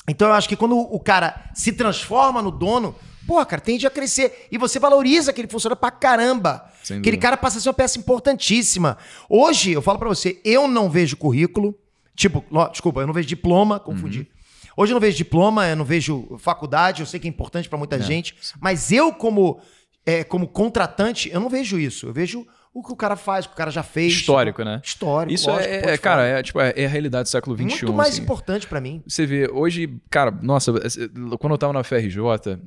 [0.09, 2.95] então eu acho que quando o cara se transforma no dono,
[3.27, 4.49] pô, cara, tende a crescer.
[4.51, 6.65] E você valoriza aquele funcionário pra caramba.
[6.91, 8.97] Aquele cara passa a ser uma peça importantíssima.
[9.29, 11.75] Hoje, eu falo pra você, eu não vejo currículo.
[12.17, 14.21] Tipo, desculpa, eu não vejo diploma, confundi.
[14.21, 14.27] Uhum.
[14.79, 17.77] Hoje eu não vejo diploma, eu não vejo faculdade, eu sei que é importante pra
[17.77, 17.79] É.
[17.79, 19.61] muita gente, mas eu, como,
[20.07, 22.07] é, como contratante, eu não vejo isso.
[22.07, 22.47] Eu vejo
[22.81, 24.13] o que o cara faz, o que o cara já fez.
[24.13, 24.81] Histórico, né?
[24.85, 25.35] Histórico.
[25.35, 27.65] Isso lógico, é, é, cara, é, tipo, é, é a realidade do século XXI.
[27.67, 28.23] muito mais assim.
[28.23, 29.03] importante pra mim.
[29.07, 30.73] Você vê, hoje, cara, nossa,
[31.39, 32.21] quando eu tava na FRJ,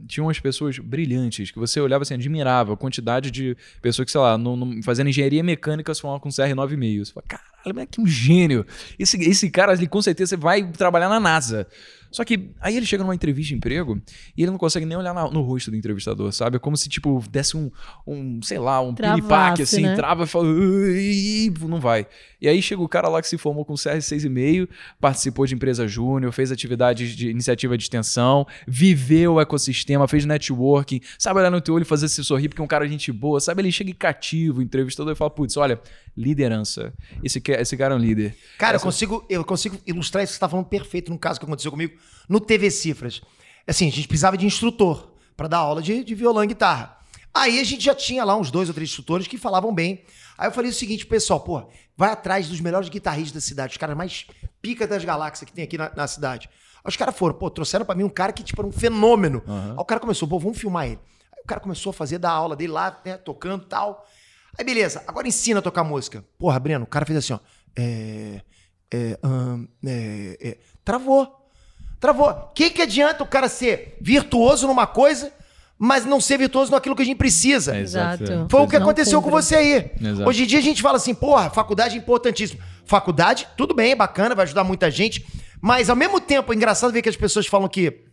[0.07, 4.22] tinha umas pessoas brilhantes que você olhava assim, admirava a quantidade de pessoas que, sei
[4.22, 7.05] lá, não, não- fazendo engenharia mecânica se com CR9,5.
[7.05, 8.66] Você fala, caralho, que um gênio.
[8.97, 11.68] Esse, esse cara, ele, com certeza, vai trabalhar na NASA.
[12.12, 14.01] Só que aí ele chega numa entrevista de emprego
[14.38, 16.57] e ele não consegue nem olhar na- no rosto do entrevistador, sabe?
[16.57, 17.72] É como se, tipo, desse um,
[18.05, 19.95] um sei lá, um piripaque, assim, né?
[19.95, 20.45] trava e fala,
[21.68, 22.05] não vai.
[22.41, 24.68] E aí chega o cara lá que se formou com CR 6,5,
[24.99, 30.99] participou de empresa júnior, fez atividades de iniciativa de extensão, viveu o ecossistema, fez networking,
[31.18, 33.39] sabe olhar no teu olho e fazer se sorrir porque é um cara gente boa,
[33.39, 33.62] sabe?
[33.62, 35.80] Ele chega e cativa o entrevistador e fala, putz, olha,
[36.16, 36.93] liderança.
[37.24, 38.36] Esse, ca- esse cara é um líder.
[38.57, 41.39] Cara, eu Essa- consigo, eu consigo ilustrar isso que você está falando perfeito num caso
[41.39, 41.97] que aconteceu comigo
[42.28, 43.22] no TV Cifras.
[43.68, 46.97] Assim, a gente precisava de instrutor para dar aula de, de violão e guitarra.
[47.34, 50.03] Aí a gente já tinha lá uns dois ou três instrutores que falavam bem.
[50.38, 51.64] Aí eu falei o seguinte, pessoal, pô,
[51.95, 54.26] vai atrás dos melhores guitarristas da cidade, os caras mais
[54.62, 56.49] pica das galáxias que tem aqui na, na cidade.
[56.84, 59.41] Aí os caras foram, pô, trouxeram para mim um cara que, tipo, era um fenômeno.
[59.47, 60.99] Aí o cara começou, pô, vamos filmar ele.
[61.32, 64.05] Aí o cara começou a fazer da aula dele lá, né, tocando e tal.
[64.58, 66.24] Aí beleza, agora ensina a tocar música.
[66.38, 67.39] Porra, Breno, o cara fez assim, ó.
[67.76, 68.41] É.
[68.93, 69.18] É.
[69.86, 70.58] é, é.
[70.84, 71.38] Travou.
[71.99, 72.30] Travou.
[72.30, 75.32] O que, que adianta o cara ser virtuoso numa coisa,
[75.78, 77.76] mas não ser virtuoso naquilo que a gente precisa?
[77.76, 78.47] É, exato.
[78.49, 79.43] Foi o que Não aconteceu com cumpre.
[79.43, 79.91] você aí.
[80.02, 80.28] Exato.
[80.30, 82.62] Hoje em dia a gente fala assim, porra, faculdade é importantíssimo.
[82.86, 85.26] Faculdade, tudo bem, bacana, vai ajudar muita gente.
[85.62, 88.04] Mas ao mesmo tempo, é engraçado ver que as pessoas falam que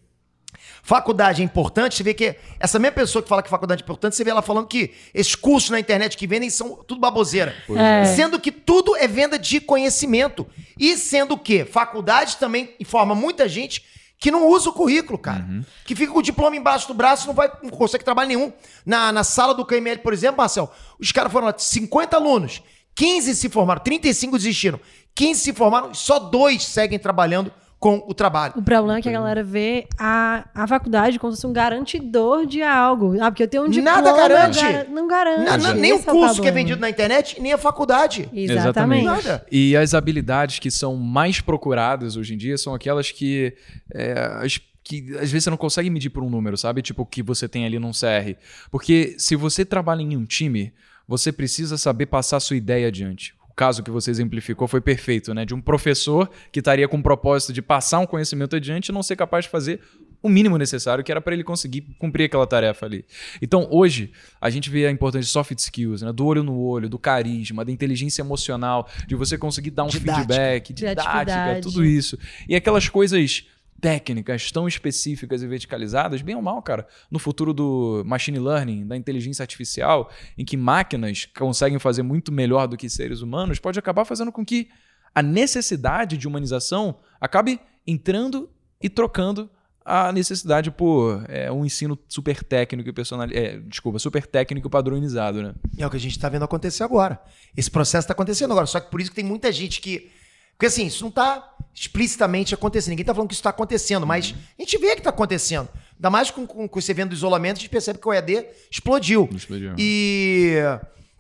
[0.89, 1.97] faculdade é importante.
[1.97, 4.41] Você vê que essa mesma pessoa que fala que faculdade é importante, você vê ela
[4.41, 7.55] falando que esses cursos na internet que vendem são tudo baboseira.
[7.77, 8.07] É.
[8.07, 10.47] Sendo que tudo é venda de conhecimento.
[10.79, 13.85] E sendo que faculdade também informa muita gente
[14.19, 15.47] que não usa o currículo, cara.
[15.85, 18.51] Que fica com o diploma embaixo do braço não vai não consegue trabalho nenhum.
[18.87, 22.63] Na, na sala do KML, por exemplo, Marcel, os caras foram lá, 50 alunos,
[22.95, 24.81] 15 se formaram, 35 desistiram,
[25.15, 28.55] 15 se formaram, só dois seguem trabalhando com o trabalho.
[28.57, 32.45] O problema é que a galera vê a, a faculdade como se fosse um garantidor
[32.45, 33.17] de algo.
[33.21, 34.03] Ah, porque eu tenho um diploma.
[34.03, 34.61] Nada garante.
[34.61, 35.45] gar- Não garante.
[35.45, 38.29] Na- na- nem o Esse é curso que é vendido na internet, nem a faculdade.
[38.33, 39.05] Exatamente.
[39.05, 39.47] Nada.
[39.51, 43.55] E as habilidades que são mais procuradas hoje em dia são aquelas que,
[43.95, 44.13] é,
[44.43, 46.83] as- que às vezes você não consegue medir por um número, sabe?
[46.83, 48.35] Tipo o que você tem ali num CR.
[48.73, 50.73] Porque se você trabalha em um time,
[51.07, 53.35] você precisa saber passar a sua ideia adiante.
[53.59, 55.45] O caso que você exemplificou foi perfeito, né?
[55.45, 59.03] De um professor que estaria com o propósito de passar um conhecimento adiante e não
[59.03, 59.81] ser capaz de fazer
[60.23, 63.05] o mínimo necessário que era para ele conseguir cumprir aquela tarefa ali.
[63.43, 66.13] Então, hoje, a gente vê a importância de soft skills, né?
[66.13, 70.15] do olho no olho, do carisma, da inteligência emocional, de você conseguir dar um Didática.
[70.15, 72.17] feedback, didática, tudo isso.
[72.49, 73.45] E aquelas coisas
[73.81, 78.97] técnicas tão específicas e verticalizadas, bem ou mal, cara, no futuro do machine learning, da
[78.97, 84.05] inteligência artificial, em que máquinas conseguem fazer muito melhor do que seres humanos, pode acabar
[84.05, 84.69] fazendo com que
[85.15, 88.51] a necessidade de humanização acabe entrando
[88.81, 89.51] e trocando
[89.85, 93.39] a necessidade por é, um ensino super técnico e personalizado.
[93.39, 95.55] É, desculpa, super técnico e padronizado, né?
[95.79, 97.19] É o que a gente está vendo acontecer agora.
[97.57, 98.67] Esse processo está acontecendo agora.
[98.67, 100.11] Só que por isso que tem muita gente que.
[100.53, 102.91] Porque assim, isso não está explicitamente acontecendo.
[102.91, 105.69] Ninguém está falando que isso está acontecendo, mas a gente vê que está acontecendo.
[105.97, 108.47] Ainda mais com, com, com esse evento do isolamento, a gente percebe que o EAD
[108.71, 109.29] explodiu.
[109.35, 109.75] Explodiu.
[109.79, 110.55] E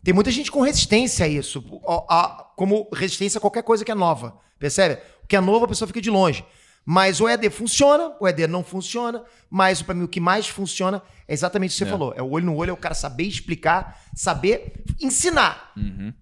[0.05, 1.65] tem muita gente com resistência a isso.
[1.87, 4.37] A- a- como resistência a qualquer coisa que é nova.
[4.59, 5.01] Percebe?
[5.25, 6.45] O que é novo, a pessoa fica de longe.
[6.91, 11.03] Mas o EAD funciona, o EAD não funciona, mas para mim o que mais funciona
[11.27, 11.87] é exatamente o que você É.
[11.91, 12.15] falou.
[12.17, 15.73] É o olho no olho, é o cara saber explicar, saber ensinar.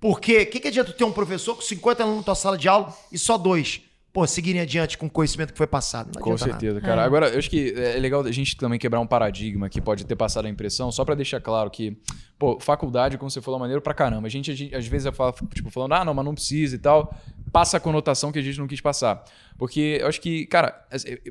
[0.01, 2.69] Porque o que, que adianta ter um professor com 50 alunos na tua sala de
[2.69, 3.81] aula e só dois?
[4.17, 6.13] Pô, seguirem adiante com o conhecimento que foi passado.
[6.15, 6.59] Não Com adianta nada.
[6.59, 7.05] certeza, cara.
[7.05, 10.17] Agora, eu acho que é legal a gente também quebrar um paradigma que pode ter
[10.17, 11.99] passado a impressão, só pra deixar claro que,
[12.39, 14.27] pô, faculdade, como você falou, é maneiro pra caramba.
[14.27, 16.79] A gente, a gente, às vezes, fala, tipo, falando, ah, não, mas não precisa e
[16.79, 17.15] tal.
[17.51, 19.25] Passa a conotação que a gente não quis passar.
[19.57, 20.87] Porque eu acho que, cara,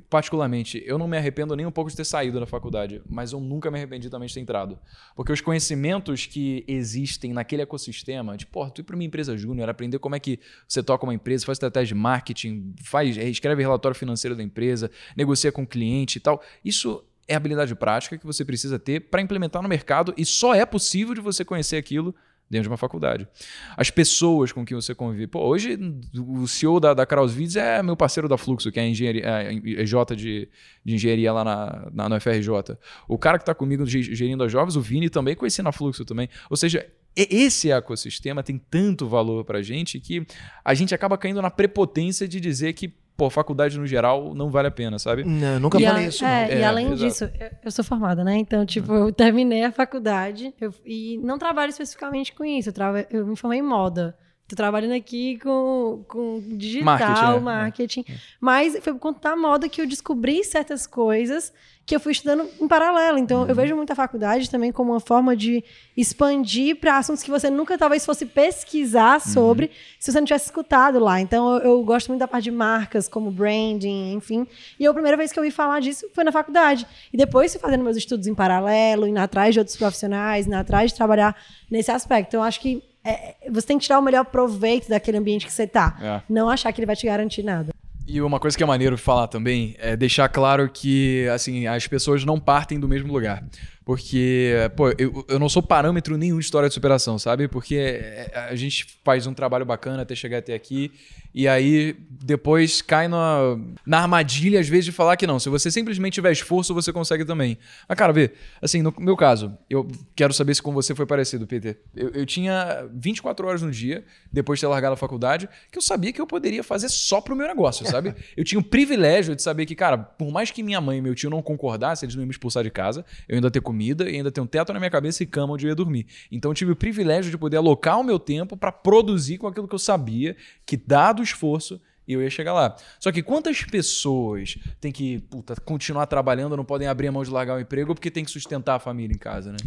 [0.10, 3.40] particularmente, eu não me arrependo nem um pouco de ter saído da faculdade, mas eu
[3.40, 4.80] nunca me arrependi também de ter entrado.
[5.16, 9.70] Porque os conhecimentos que existem naquele ecossistema, de, pô, tu ir pra uma empresa júnior,
[9.70, 13.96] aprender como é que você toca uma empresa, faz estratégia de marketing, faz, escreve relatório
[13.96, 16.42] financeiro da empresa, negocia com o cliente e tal.
[16.64, 20.66] Isso é habilidade prática que você precisa ter para implementar no mercado e só é
[20.66, 22.16] possível de você conhecer aquilo
[22.50, 23.28] dentro de uma faculdade.
[23.76, 25.28] As pessoas com quem você convive.
[25.28, 25.78] Pô, hoje
[26.16, 29.86] o CEO da, da Krausvids é meu parceiro da Fluxo, que é, engenharia, é, é
[29.86, 30.48] J de,
[30.84, 32.78] de engenharia lá na, na, no FRJ.
[33.08, 36.30] O cara que está comigo gerindo as jovens, o Vini, também conheci na Fluxo também.
[36.50, 40.26] Ou seja, esse ecossistema tem tanto valor para a gente que
[40.64, 44.68] a gente acaba caindo na prepotência de dizer que pô, faculdade no geral não vale
[44.68, 45.24] a pena, sabe?
[45.24, 46.26] Não, eu nunca E falei a- isso.
[46.26, 46.54] é, não.
[46.58, 47.00] e É, além exato.
[47.02, 48.36] disso, eu, eu sou formada, né?
[48.38, 52.70] Então, tipo, eu terminei a faculdade eu- e não trabalho especificamente com isso.
[52.70, 54.18] Eu, trava- eu me formei em moda.
[54.48, 58.06] Tô trabalhando aqui com, com digital, Marketing, marketing.
[58.08, 58.16] né?
[58.40, 61.52] Mas foi por conta da moda que eu descobri certas coisas
[61.84, 63.18] que eu fui estudando em paralelo.
[63.18, 63.48] Então, Uhum.
[63.48, 65.64] eu vejo muito a faculdade também como uma forma de
[65.98, 68.30] expandir para assuntos que você nunca talvez fosse Uhum.
[68.32, 71.20] pesquisar sobre se você não tivesse escutado lá.
[71.20, 74.46] Então, eu, eu gosto muito da parte de marcas, como branding, enfim.
[74.80, 76.86] E a primeira vez que eu ouvi falar disso foi na faculdade.
[77.12, 80.92] E depois fui fazendo meus estudos em paralelo, indo atrás de outros profissionais, indo atrás
[80.92, 81.36] de trabalhar
[81.70, 82.30] nesse aspecto.
[82.30, 85.54] Então, eu acho que é, você tem que tirar o melhor proveito daquele ambiente que
[85.54, 85.98] você tá.
[86.02, 86.22] É.
[86.28, 87.72] Não achar que ele vai te garantir nada.
[88.08, 92.24] E uma coisa que é maneiro falar também é deixar claro que assim as pessoas
[92.24, 93.44] não partem do mesmo lugar.
[93.86, 97.48] Porque, pô, eu, eu não sou parâmetro nenhum de história de superação, sabe?
[97.48, 100.92] Porque é, a gente faz um trabalho bacana até chegar até aqui.
[101.36, 105.38] E aí depois cai na, na armadilha, às vezes, de falar que não.
[105.38, 107.60] Se você simplesmente tiver esforço, você consegue também.
[107.88, 111.46] Mas, cara, vê, assim, no meu caso, eu quero saber se com você foi parecido,
[111.46, 111.78] Peter.
[111.96, 115.82] Eu, eu tinha 24 horas no dia, depois de ter largado a faculdade, que eu
[115.82, 118.16] sabia que eu poderia fazer só pro meu negócio, sabe?
[118.36, 121.14] Eu tinha o privilégio de saber que, cara, por mais que minha mãe e meu
[121.14, 124.16] tio não concordassem, eles não iam me expulsar de casa, eu ainda ter comida e
[124.16, 126.08] ainda ter um teto na minha cabeça e cama onde eu ia dormir.
[126.32, 129.68] Então eu tive o privilégio de poder alocar o meu tempo para produzir com aquilo
[129.68, 132.76] que eu sabia, que dado o esforço, eu ia chegar lá.
[133.00, 137.30] Só que quantas pessoas têm que puta, continuar trabalhando, não podem abrir a mão de
[137.30, 139.58] largar o emprego porque tem que sustentar a família em casa, né?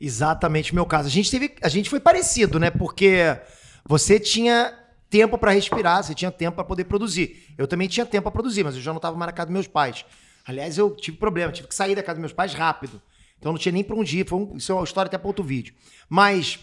[0.00, 1.08] Exatamente o meu caso.
[1.08, 2.70] A gente teve, a gente foi parecido, né?
[2.70, 3.36] Porque
[3.84, 4.72] você tinha
[5.10, 7.44] tempo pra respirar, você tinha tempo pra poder produzir.
[7.58, 9.52] Eu também tinha tempo pra produzir, mas eu já não estava mais na casa dos
[9.52, 10.04] meus pais.
[10.46, 13.02] Aliás, eu tive problema, tive que sair da casa dos meus pais rápido.
[13.38, 14.26] Então não tinha nem pra onde ir.
[14.28, 15.74] Foi um- isso é uma história até para outro vídeo.
[16.08, 16.58] Mas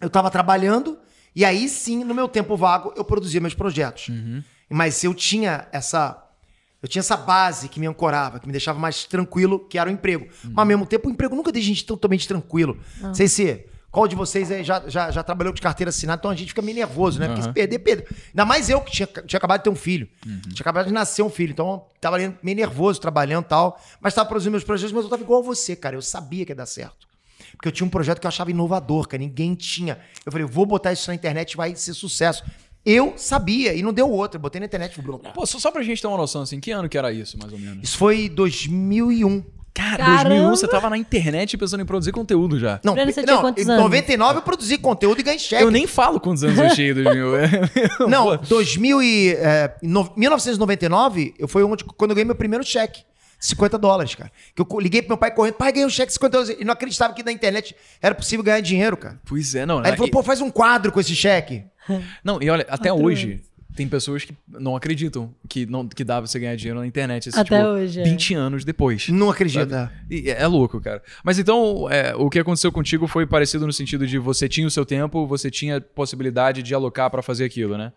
[0.00, 0.98] eu estava trabalhando
[1.34, 4.08] e aí sim, no meu tempo vago, eu produzia meus projetos.
[4.68, 6.26] Mas eu tinha essa
[6.82, 9.92] eu tinha essa base que me ancorava, que me deixava mais tranquilo, que era o
[9.92, 10.26] emprego.
[10.44, 12.78] Mas ao mesmo tempo, o emprego nunca deixa a gente totalmente tranquilo.
[13.02, 16.30] Não sei se qual de vocês aí já, já, já trabalhou com carteira assinada, então
[16.30, 17.26] a gente fica meio nervoso, né?
[17.26, 18.06] Porque se perder, perder.
[18.28, 20.08] Ainda mais eu que tinha, tinha acabado de ter um filho.
[20.22, 21.50] Tinha acabado de nascer um filho.
[21.50, 23.80] Então eu tava meio nervoso, trabalhando e tal.
[24.00, 25.96] Mas tava produzindo meus projetos, mas eu tava igual você, cara.
[25.96, 27.08] Eu sabia que ia dar certo.
[27.52, 29.20] Porque eu tinha um projeto que eu achava inovador, cara.
[29.20, 29.98] Ninguém tinha.
[30.24, 32.44] Eu falei, vou botar isso na internet, vai ser sucesso.
[32.84, 34.38] Eu sabia, e não deu outra.
[34.38, 35.00] Eu botei na internet.
[35.02, 35.32] Blá, blá.
[35.32, 37.52] Pô, só, só pra gente ter uma noção, assim, que ano que era isso, mais
[37.52, 37.82] ou menos?
[37.82, 39.44] Isso foi 2001.
[39.72, 40.28] Cara, Caramba!
[40.30, 42.80] 2001 você tava na internet pensando em produzir conteúdo já.
[42.84, 43.82] Não, Breno, você não quantos em anos?
[43.84, 45.62] 99 eu produzi conteúdo e ganhei cheque.
[45.62, 47.36] Eu nem falo quantos anos eu cheguei em 2000.
[47.36, 47.50] é.
[48.10, 53.02] Não, 2000 e, é, no- 1999 eu foi onde, quando eu ganhei meu primeiro cheque.
[53.38, 54.30] 50 dólares, cara.
[54.54, 56.56] Que eu liguei pro meu pai correndo, pai, ganhei um cheque de 50 dólares.
[56.60, 59.18] E não acreditava que na internet era possível ganhar dinheiro, cara.
[59.24, 59.78] Pois é, não.
[59.78, 61.64] Aí ele falou, e- pô, faz um quadro com esse cheque.
[62.22, 63.42] Não, e olha, até hoje
[63.80, 67.30] tem pessoas que não acreditam que, não, que dá pra você ganhar dinheiro na internet.
[67.30, 68.04] Esse, Até tipo, hoje, é.
[68.04, 69.08] 20 anos depois.
[69.08, 69.90] Não?
[70.10, 71.02] E é, é louco, cara.
[71.24, 74.70] Mas então, é, o que aconteceu contigo foi parecido no sentido de você tinha o
[74.70, 77.90] seu tempo, você tinha possibilidade de alocar pra fazer aquilo, né?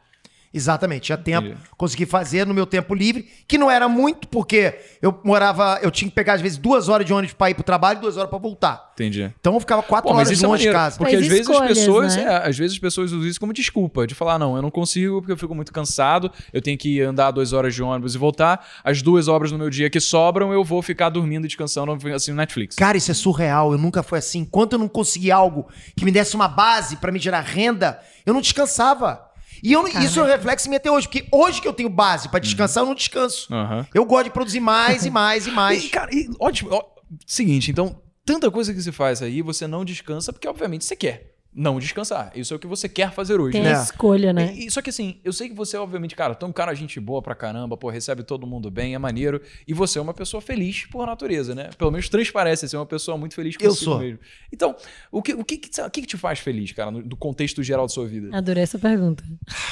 [0.53, 1.61] Exatamente, tinha tempo, Entendi.
[1.75, 6.07] consegui fazer no meu tempo livre, que não era muito, porque eu morava, eu tinha
[6.07, 8.29] que pegar às vezes duas horas de ônibus pra ir pro trabalho e duas horas
[8.29, 8.91] pra voltar.
[8.93, 9.33] Entendi.
[9.39, 10.97] Então eu ficava quatro Pô, mas horas isso é longe de maneiro, casa.
[10.97, 12.23] porque Fez às vezes as escolhas, pessoas, né?
[12.23, 15.21] é, às vezes as pessoas usam isso como desculpa, de falar, não, eu não consigo
[15.21, 18.63] porque eu fico muito cansado, eu tenho que andar duas horas de ônibus e voltar,
[18.83, 22.29] as duas horas no meu dia que sobram, eu vou ficar dormindo e descansando assim
[22.31, 22.75] no Netflix.
[22.75, 23.71] Cara, isso é surreal.
[23.71, 24.39] Eu nunca fui assim.
[24.39, 28.33] Enquanto eu não consegui algo que me desse uma base pra me gerar renda, eu
[28.33, 29.32] não descansava.
[29.63, 31.07] E eu, isso é um reflexo em mim até hoje.
[31.07, 33.47] Porque hoje que eu tenho base pra descansar, eu não descanso.
[33.53, 33.87] Aham.
[33.93, 35.85] Eu gosto de produzir mais e mais e mais.
[35.85, 36.69] E, cara, e, ótimo.
[36.73, 36.83] ó,
[37.25, 41.32] seguinte, então, tanta coisa que você faz aí, você não descansa porque, obviamente, você quer
[41.55, 42.31] não descansar.
[42.35, 43.53] Isso é o que você quer fazer hoje.
[43.53, 43.75] Tem né?
[43.75, 44.53] a escolha, né?
[44.55, 46.73] E- e- só que assim, eu sei que você, obviamente, cara, tu é um cara
[46.73, 49.39] gente boa pra caramba, pô, recebe todo mundo bem, é maneiro.
[49.67, 51.69] E você é uma pessoa feliz por natureza, né?
[51.77, 53.99] Pelo menos transparece ser uma pessoa muito feliz Eu consigo sou.
[53.99, 54.19] mesmo.
[54.51, 54.75] Então,
[55.11, 57.61] o que, o que, que, o que que te faz feliz, cara, no, do contexto
[57.61, 58.35] geral da sua vida?
[58.35, 59.23] Adorei essa pergunta.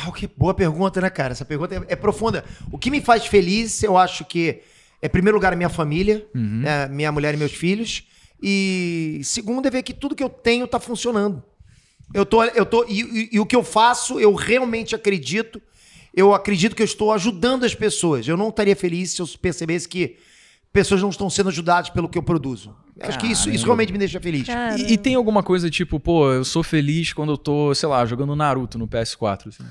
[0.06, 1.32] Ah, que boa pergunta, né, cara?
[1.32, 2.44] Essa pergunta é, é profunda.
[2.72, 4.62] O que me faz feliz, eu acho que
[5.02, 8.08] é, em primeiro lugar, a minha família, né, minha mulher e meus filhos.
[8.44, 11.44] E segundo, é ver que tudo que eu tenho tá funcionando.
[12.14, 15.62] Eu tô, eu tô, e, e- e o que eu faço, eu realmente acredito.
[16.14, 18.28] Eu acredito que eu estou ajudando as pessoas.
[18.28, 20.18] Eu não estaria feliz se eu percebesse que
[20.74, 22.76] pessoas não estão sendo ajudadas pelo que eu produzo.
[23.00, 24.46] Acho que isso, isso realmente me deixa feliz.
[24.78, 28.06] E, e tem alguma coisa tipo, pô, eu sou feliz quando eu tô, sei lá,
[28.06, 29.48] jogando Naruto no PS4.
[29.48, 29.64] assim?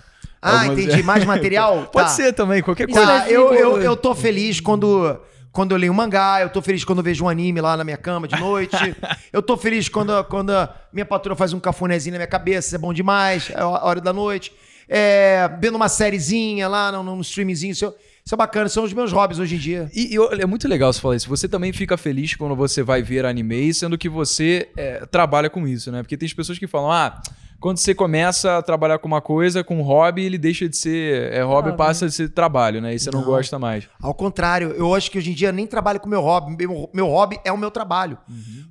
[0.43, 1.03] Ah, Algumas- entendi.
[1.03, 1.88] Mais material?
[1.93, 2.14] Pode Tá.
[2.14, 3.07] ser também, qualquer coisa.
[3.07, 5.20] Tá, é eu, tipo- eu, eu tô feliz quando,
[5.53, 7.85] quando eu leio um mangá, eu tô feliz quando eu vejo um anime lá na
[7.85, 8.77] minha cama de noite.
[9.33, 12.77] eu tô feliz quando, quando a minha patroa faz um cafunézinho na minha cabeça, isso
[12.77, 14.53] é bom demais, é a hora da noite.
[14.89, 17.93] É, vendo uma sériezinha lá num, num streamzinho, isso, é-
[18.25, 19.89] isso é bacana, são os meus hobbies hoje em dia.
[19.95, 21.29] E, e é muito legal você falar isso.
[21.29, 25.67] Você também fica feliz quando você vai ver anime, sendo que você é, trabalha com
[25.67, 26.03] isso, né?
[26.03, 27.21] Porque tem as pessoas que falam, ah,
[27.61, 31.33] quando você começa a trabalhar com uma coisa, com um hobby, ele deixa de ser
[31.33, 31.77] é, hobby, Hobby.
[31.79, 32.95] passa de ser trabalho, né?
[32.95, 33.27] E você não, Não.
[33.27, 33.87] gosta mais.
[34.03, 36.57] Ao contrário, eu acho que hoje em dia eu nem trabalho com o meu hobby.
[36.57, 38.17] Meu, meu hobby é o meu trabalho.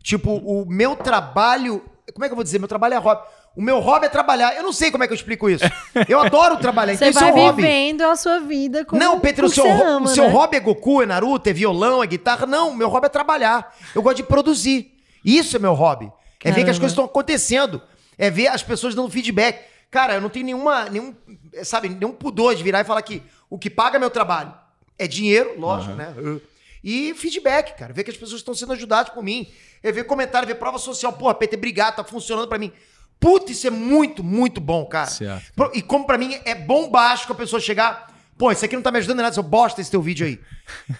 [0.02, 1.84] Tipo, o meu trabalho.
[2.14, 2.58] Como é que eu vou dizer?
[2.58, 3.22] Meu trabalho é hobby.
[3.56, 4.56] O meu hobby é trabalhar.
[4.56, 5.64] Eu não sei como é que eu explico isso.
[6.08, 7.62] Eu adoro trabalhar, então Você é vai hobby.
[7.62, 10.30] vivendo a sua vida como Não, Pedro, o seu, ama, o seu né?
[10.30, 12.46] hobby é Goku, é Naruto, é violão, é guitarra.
[12.46, 13.76] Não, meu hobby é trabalhar.
[13.94, 14.94] Eu gosto de produzir.
[15.24, 16.12] Isso é meu hobby.
[16.44, 17.82] É ver que as coisas estão acontecendo.
[18.20, 19.65] É ver as pessoas dando feedback.
[19.89, 21.15] Cara, eu não tenho nenhuma, nenhum,
[21.63, 24.53] sabe, nenhum pudor de virar e falar que o que paga meu trabalho
[24.99, 26.13] é dinheiro, lógico, né?
[26.17, 26.39] Uh,
[26.84, 27.91] E feedback, cara.
[27.93, 29.47] Ver que as pessoas estão sendo ajudadas por mim.
[29.82, 31.13] É ver comentário, ver prova social.
[31.13, 32.72] Porra, PT, obrigado, tá funcionando pra mim.
[33.20, 35.07] Puta, isso é muito, muito bom, cara.
[35.07, 35.72] Certo.
[35.74, 38.13] E como pra mim é bombástico a pessoa chegar.
[38.40, 40.40] Pô, isso aqui não tá me ajudando em nada, seu bosta esse teu vídeo aí.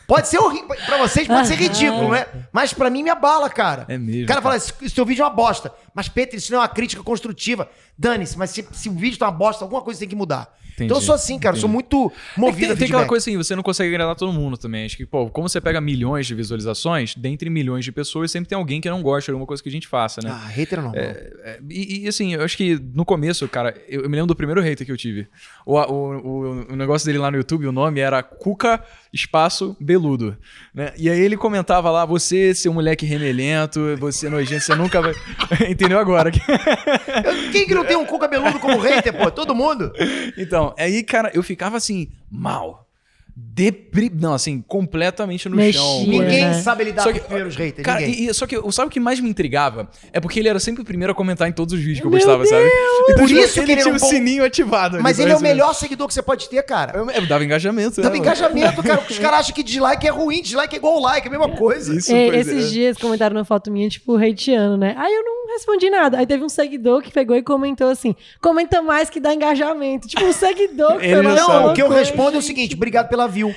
[0.06, 0.68] Pode ser horrível.
[0.86, 2.26] Pra vocês pode ser ridículo, né?
[2.52, 3.86] Mas pra mim me abala, cara.
[3.88, 4.72] É mesmo, O cara fala, cara.
[4.72, 5.74] esse, esse teu vídeo é uma bosta.
[5.94, 7.70] Mas, Pedro, isso não é uma crítica construtiva.
[7.98, 10.54] Dane-se, mas se, se o vídeo tá uma bosta, alguma coisa tem que mudar.
[10.80, 11.56] Entendi, Então eu sou assim, cara.
[11.56, 12.90] Eu sou muito É movido tem, a tem feedback.
[12.92, 14.86] aquela coisa assim, você não consegue agradar todo mundo também.
[14.86, 18.58] Acho que, pô, como você pega milhões de visualizações, dentre milhões de pessoas, sempre tem
[18.58, 20.30] alguém que não gosta de alguma coisa que a gente faça, né?
[20.32, 20.94] Ah, hater não.
[20.96, 24.36] É, e, e, assim, eu acho que no começo, cara, eu, eu me lembro do
[24.36, 25.28] primeiro hater que eu tive.
[25.66, 30.38] O, o, o, o negócio dele lá no YouTube, o nome era Cuca Espaço Beludo.
[30.74, 30.93] Né?
[30.97, 35.14] E aí ele comentava lá: você, seu moleque remelento, você nojento, você nunca vai.
[35.70, 36.32] Entendeu agora?
[37.51, 39.32] Quem que não tem um cu cabeludo como hater, pô?
[39.32, 39.91] Todo mundo.
[40.38, 42.89] então, aí, cara, eu ficava assim, mal.
[43.42, 44.10] Depri...
[44.14, 46.06] Não, assim, completamente no Mexia, chão.
[46.08, 46.54] Ninguém né?
[46.62, 47.84] sabe lidar Só com que- os primeiros haters.
[47.86, 48.26] Cara, ninguém.
[48.26, 49.90] e, e- só que o- sabe o que mais me intrigava?
[50.14, 52.10] É porque ele era sempre o primeiro a comentar em todos os vídeos que eu
[52.12, 52.66] Meu gostava, sabe?
[52.66, 55.00] Então, Por tipo, isso que ele ele tinha o um bom- sininho ativado.
[55.02, 56.98] Mas ali, ele é o parece- melhor seguidor que você pode ter, cara.
[56.98, 58.02] Eu, eu dava engajamento.
[58.02, 59.02] Dava né, engajamento, cara.
[59.10, 61.94] Os caras acham que dislike é ruim, dislike é igual like, é a mesma coisa.
[61.96, 62.70] Isso, É, esses é.
[62.70, 64.96] dias comentaram na foto minha, tipo, hateando, né?
[64.98, 66.18] Aí eu não respondi nada.
[66.18, 70.08] Aí teve um seguidor que pegou e comentou assim: comenta mais que dá engajamento.
[70.08, 71.50] Tipo, um seguidor que Ele foi lá não.
[71.50, 73.56] Não, o que eu respondo é o seguinte: obrigado pela view.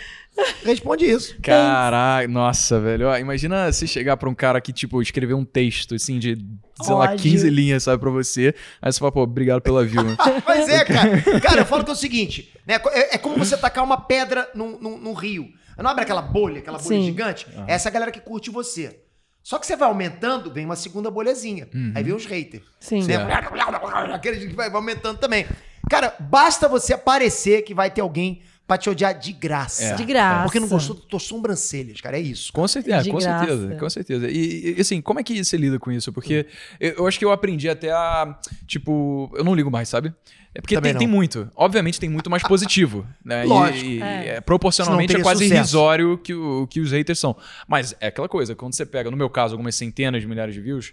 [0.65, 1.37] Responde isso.
[1.43, 3.09] Caralho, nossa, velho.
[3.09, 6.39] Ó, imagina se chegar pra um cara que, tipo, escreveu um texto, assim, de,
[6.81, 7.19] sei lá, Ódio.
[7.19, 8.55] 15 linhas, sabe, pra você.
[8.81, 10.03] Aí você fala, pô, obrigado pela view.
[10.03, 10.17] né?
[10.47, 11.41] Mas é, cara.
[11.41, 14.49] Cara, eu falo que é o seguinte: né, é, é como você tacar uma pedra
[14.55, 15.49] num, num, num rio.
[15.77, 17.05] Não abre aquela bolha, aquela bolha Sim.
[17.05, 17.47] gigante?
[17.67, 19.01] Essa é a galera que curte você.
[19.43, 21.69] Só que você vai aumentando, vem uma segunda bolhazinha.
[21.95, 22.63] Aí vem os haters.
[22.79, 23.03] Sim.
[23.05, 23.17] Né?
[24.15, 25.47] Aqueles que vai vai aumentando também.
[25.91, 29.85] Cara, basta você aparecer que vai ter alguém pra te odiar de graça.
[29.85, 29.95] É.
[29.95, 30.45] De graça.
[30.45, 32.17] Porque não gostou das tuas sobrancelhas, cara.
[32.17, 32.53] É isso.
[32.53, 33.47] Com certeza, De com graça.
[33.47, 34.31] certeza, com certeza.
[34.31, 36.13] E, e, assim, como é que você lida com isso?
[36.13, 36.47] Porque
[36.81, 40.15] eu, eu acho que eu aprendi até a, tipo, eu não ligo mais, sabe?
[40.55, 41.51] É porque tem, tem muito.
[41.57, 43.45] Obviamente tem muito mais positivo, né?
[43.45, 43.85] E- Lógico.
[43.91, 44.29] E, É.
[44.37, 45.55] é, proporcionalmente é quase sucesso.
[45.61, 47.35] irrisório que, o, que os haters são.
[47.67, 50.61] Mas é aquela coisa, quando você pega, no meu caso, algumas centenas de milhares de
[50.61, 50.93] views,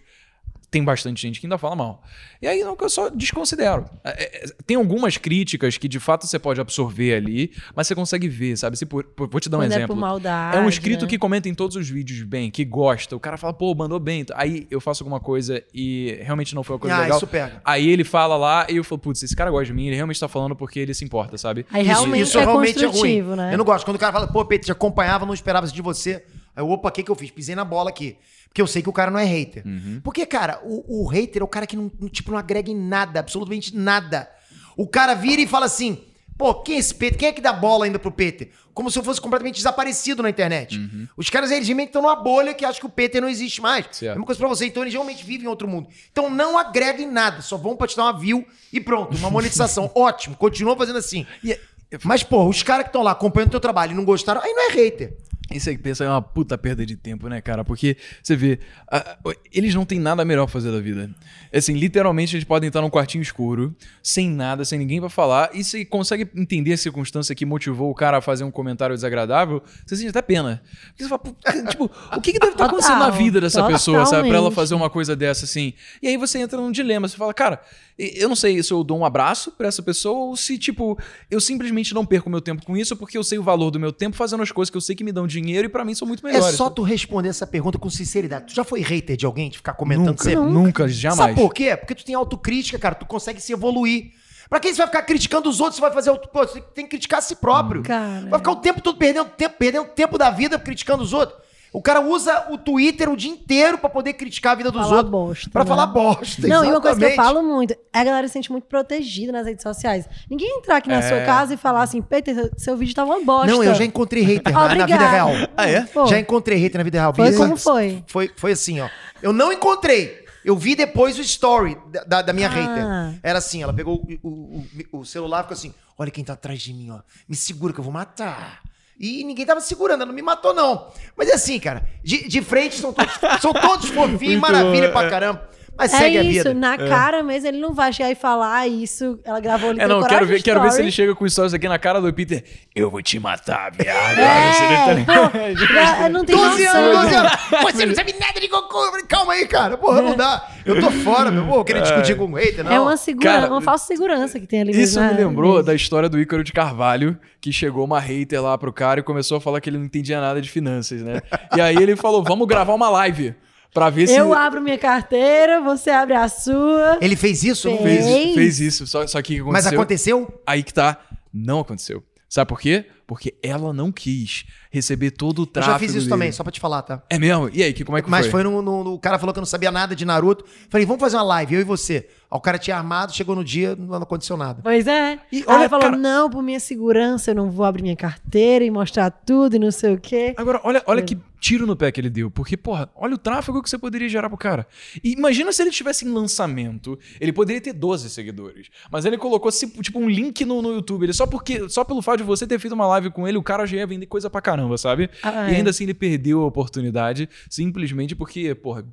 [0.71, 2.03] tem bastante gente que ainda fala mal.
[2.41, 3.85] E aí não, que eu só desconsidero.
[4.03, 8.27] É, é, tem algumas críticas que de fato você pode absorver ali, mas você consegue
[8.27, 8.77] ver, sabe?
[8.77, 9.95] Se por- por- vou te dar um Quando é exemplo.
[9.95, 11.09] por maldade, É um inscrito né?
[11.09, 13.15] que comenta em todos os vídeos bem, que gosta.
[13.15, 14.25] O cara fala, pô, mandou bem.
[14.35, 17.17] Aí eu faço alguma coisa e realmente não foi uma coisa Ah, legal.
[17.17, 17.61] isso pega.
[17.65, 20.19] Aí ele fala lá e eu falo, putz, esse cara gosta de mim, ele realmente
[20.19, 21.65] tá falando porque ele se importa, sabe?
[21.71, 23.21] Aí Isso, realmente isso é realmente é ruim.
[23.35, 23.53] né?
[23.53, 23.85] Eu não gosto.
[23.85, 26.23] Quando o cara fala, pô, Pedro, te acompanhava, não esperava isso de você.
[26.55, 27.31] Aí, eu, opa, o que, que eu fiz?
[27.31, 28.17] Pisei na bola aqui.
[28.49, 29.65] Porque eu sei que o cara não é hater.
[29.65, 30.01] Uhum.
[30.03, 33.19] Porque, cara, o, o hater é o cara que não, tipo, não agrega em nada,
[33.19, 34.29] absolutamente nada.
[34.75, 36.03] O cara vira e fala assim,
[36.37, 37.17] pô, quem é esse Peter?
[37.17, 38.49] Quem é que dá bola ainda pro Peter?
[38.73, 40.79] Como se eu fosse completamente desaparecido na internet.
[40.79, 41.07] Uhum.
[41.17, 43.85] Os caras, eles realmente estão numa bolha que acham que o Peter não existe mais.
[43.91, 44.13] Certo.
[44.13, 44.65] Mesma coisa pra você.
[44.65, 45.89] Então, eles realmente vivem em outro mundo.
[46.11, 47.41] Então, não agrega em nada.
[47.41, 49.17] Só vão pra te dar uma view e pronto.
[49.17, 49.91] Uma monetização.
[49.95, 50.37] Ótimo.
[50.37, 51.27] Continua fazendo assim.
[51.43, 51.59] E
[52.05, 54.53] Mas, pô, os caras que estão lá acompanhando o teu trabalho e não gostaram, aí
[54.53, 55.17] não é hater.
[55.51, 57.65] Isso aí que pensa é uma puta perda de tempo, né, cara?
[57.65, 58.59] Porque você vê,
[58.91, 59.17] a-
[59.51, 61.09] eles não têm nada melhor pra fazer da vida.
[61.51, 65.63] Assim, literalmente eles podem estar num quartinho escuro, sem nada, sem ninguém pra falar, e
[65.63, 69.95] você consegue entender a circunstância que motivou o cara a fazer um comentário desagradável, você
[69.95, 70.61] sente até pena.
[70.89, 71.35] Porque você fala, "Pô,
[71.71, 74.27] tipo, o que, que deve estar acontecendo na vida dessa pessoa, sabe?
[74.29, 74.55] Pra ela totalmente.
[74.55, 75.73] fazer uma coisa dessa assim.
[76.01, 77.59] E aí você entra num dilema, você fala, cara,
[77.97, 80.95] eu não sei se eu dou um abraço pra essa pessoa ou se, tipo,
[81.31, 83.91] eu simplesmente não perco meu tempo com isso porque eu sei o valor do meu
[83.91, 85.93] tempo fazendo as coisas que eu sei que me dão dinheiro dinheiro e pra mim
[85.95, 86.55] são muito É melhores.
[86.55, 88.47] só tu responder essa pergunta com sinceridade.
[88.47, 90.45] Tu já foi hater de alguém, de ficar comentando nunca, sempre?
[90.49, 91.17] nunca, jamais.
[91.17, 91.75] Sabe por quê?
[91.77, 92.95] Porque tu tem autocrítica, cara.
[92.95, 94.11] Tu consegue se evoluir.
[94.49, 96.11] Pra quem você vai ficar criticando os outros, você vai fazer.
[96.33, 97.83] Pô, você tem que criticar a si próprio.
[97.83, 98.27] Cara.
[98.27, 101.39] Vai ficar o tempo todo perdendo tempo, perdendo tempo da vida criticando os outros.
[101.71, 104.97] O cara usa o Twitter o dia inteiro pra poder criticar a vida dos Falar
[104.97, 105.11] outros.
[105.11, 105.67] bosta, Pra né?
[105.69, 106.47] falar bosta.
[106.47, 107.15] Não, e uma coisa que eu exatamente.
[107.15, 110.05] falo muito, a galera se sente muito protegida nas redes sociais.
[110.29, 111.01] Ninguém entrar aqui na É.
[111.07, 113.51] sua casa e falar assim, Peter, seu- vídeo tá uma bosta.
[113.51, 115.29] Não, eu já encontrei hater na- na vida real.
[115.55, 115.81] Ah, é?
[115.81, 117.13] Pô, Já encontrei hater na vida real.
[117.13, 118.03] Foi como foi?
[118.07, 118.89] Foi, foi assim, ó.
[119.21, 120.27] Eu não encontrei.
[120.43, 122.51] Eu vi depois o story da, da- da minha Ah.
[122.51, 123.19] hater.
[123.21, 126.33] Era assim, ela pegou o, o- o- o celular e ficou assim: olha quem tá
[126.33, 126.99] atrás de mim, ó.
[127.27, 128.61] Me segura que eu vou matar.
[128.99, 130.87] E ninguém tava segurando, ela não me matou, não.
[131.15, 131.87] Mas é assim, cara.
[132.03, 135.49] De, de frente são todos, são todos fofinhos, maravilha pra caramba.
[135.79, 136.53] Mas É segue a isso, vida.
[136.53, 139.17] na cara mesmo, ele não vai chegar e falar isso.
[139.23, 141.67] Ela gravou ali É, não, quero ver, quero ver se ele chega com stories aqui
[141.69, 142.43] na cara do Peter.
[142.75, 144.19] Eu vou te matar, viado.
[144.19, 146.81] É, pô, já- não tem 12 noção.
[146.83, 147.31] anos, 12 anos.
[147.73, 148.77] Você não sabe nada de Goku.
[148.91, 149.77] Falei, Calma aí, cara.
[149.77, 150.45] Porra, não dá.
[150.65, 151.45] Eu tô fora, meu.
[151.45, 152.71] Vou querer discutir com o hater, não.
[152.71, 155.25] É uma segurança, Cara, uma falsa segurança que tem ali Isso mesmo, me né?
[155.27, 159.03] lembrou da história do Ícaro de Carvalho, que chegou uma hater lá pro cara e
[159.03, 161.21] começou a falar que ele não entendia nada de finanças, né?
[161.55, 163.33] E aí ele falou: vamos gravar uma live
[163.73, 164.15] pra ver se.
[164.15, 166.97] Eu abro minha carteira, você abre a sua.
[167.01, 167.67] Ele fez isso?
[167.67, 168.05] Eu Fez.
[168.05, 168.87] fez, fez isso.
[168.87, 170.17] Só, só que o que Mas aconteceu?
[170.23, 170.41] aconteceu?
[170.45, 170.99] Aí que tá.
[171.33, 172.03] Não aconteceu.
[172.27, 172.85] Sabe por quê?
[173.07, 175.73] Porque ela não quis receber todo o Eu tráfego.
[175.73, 176.09] já fiz isso dele.
[176.09, 177.01] também, só pra te falar, tá?
[177.09, 177.49] É mesmo?
[177.51, 178.31] E aí, que, como é que Mas foi?
[178.31, 180.45] foi no, no- no- O cara falou que eu não sabia nada de Naruto.
[180.69, 182.07] Falei, vamos fazer uma live, eu e você.
[182.31, 184.61] Aí o cara tinha armado, chegou no dia, não aconteceu nada.
[184.61, 185.19] Pois é.
[185.31, 187.95] E Aí olha, ela falou: cara- não, por minha segurança, eu não vou abrir minha
[187.95, 190.33] carteira e mostrar tudo e não sei o quê.
[190.37, 192.29] Agora, olha, olha que tiro no pé que ele deu.
[192.29, 194.67] Porque, porra, olha o tráfego que você poderia gerar pro cara.
[195.03, 196.99] E imagina se ele tivesse em lançamento.
[197.19, 198.67] Ele poderia ter 12 seguidores.
[198.91, 201.03] Mas ele colocou, tipo, um link no, no YouTube.
[201.03, 203.43] Ele, só, porque, só pelo fato de você ter feito uma live com ele, o
[203.43, 205.09] cara já ia vender coisa pra caramba, sabe?
[205.23, 205.57] Ah, e é.
[205.57, 207.27] ainda assim ele perdeu a oportunidade.
[207.49, 208.85] Simplesmente porque, porra.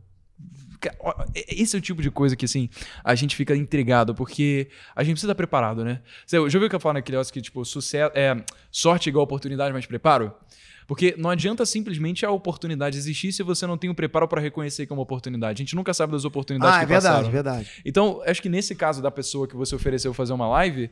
[0.78, 2.68] Ca- ó, Esse é o tipo de coisa que, assim,
[3.04, 6.00] a gente fica intrigado, porque a gente precisa estar preparado, né?
[6.26, 8.36] Você já ouviu que eu falo naquele negócio que, tipo, sucesso, é,
[8.70, 10.32] sorte igual oportunidade, mais preparo?
[10.86, 14.86] Porque não adianta simplesmente a oportunidade existir se você não tem o preparo para reconhecer
[14.86, 15.60] que é uma oportunidade.
[15.60, 17.30] A gente nunca sabe das oportunidades Ah, que é verdade, passaram.
[17.32, 17.70] verdade.
[17.84, 20.88] Então, acho que nesse caso da pessoa que você ofereceu fazer uma live,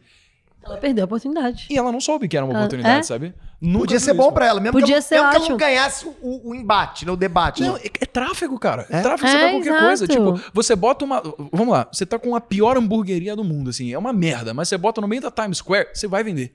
[0.64, 1.66] Ela perdeu a oportunidade.
[1.70, 3.02] e ela não soube que era uma oportunidade, é?
[3.02, 3.34] sabe?
[3.60, 5.56] Nunca Podia ser bom pra ela, mesmo, Podia que, ser ela, mesmo que ela não
[5.58, 7.62] ganhasse o, o embate, né, o debate.
[7.62, 7.80] Não, né?
[7.84, 8.86] é, é tráfego, cara.
[8.90, 9.02] É, É?
[9.02, 9.84] tráfego, você É, qualquer exato.
[9.86, 10.06] coisa.
[10.08, 11.22] Tipo, você bota uma.
[11.52, 13.92] Vamos lá, você tá com a pior hamburgueria do mundo, assim.
[13.92, 16.54] É uma merda, mas você bota no meio da Times Square, você vai vender.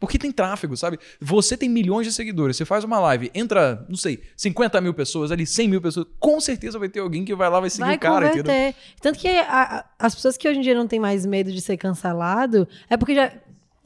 [0.00, 0.96] Porque tem tráfego, sabe?
[1.20, 5.32] Você tem milhões de seguidores, você faz uma live, entra, não sei, 50 mil pessoas
[5.32, 7.96] ali, 100 mil pessoas, com certeza vai ter alguém que vai lá vai seguir Vai
[7.96, 8.44] o cara, entendeu?
[8.44, 8.74] converter.
[9.00, 9.42] Tanto que a-
[9.78, 12.96] a- as pessoas que hoje em dia não têm mais medo de ser cancelado é
[12.96, 13.32] porque já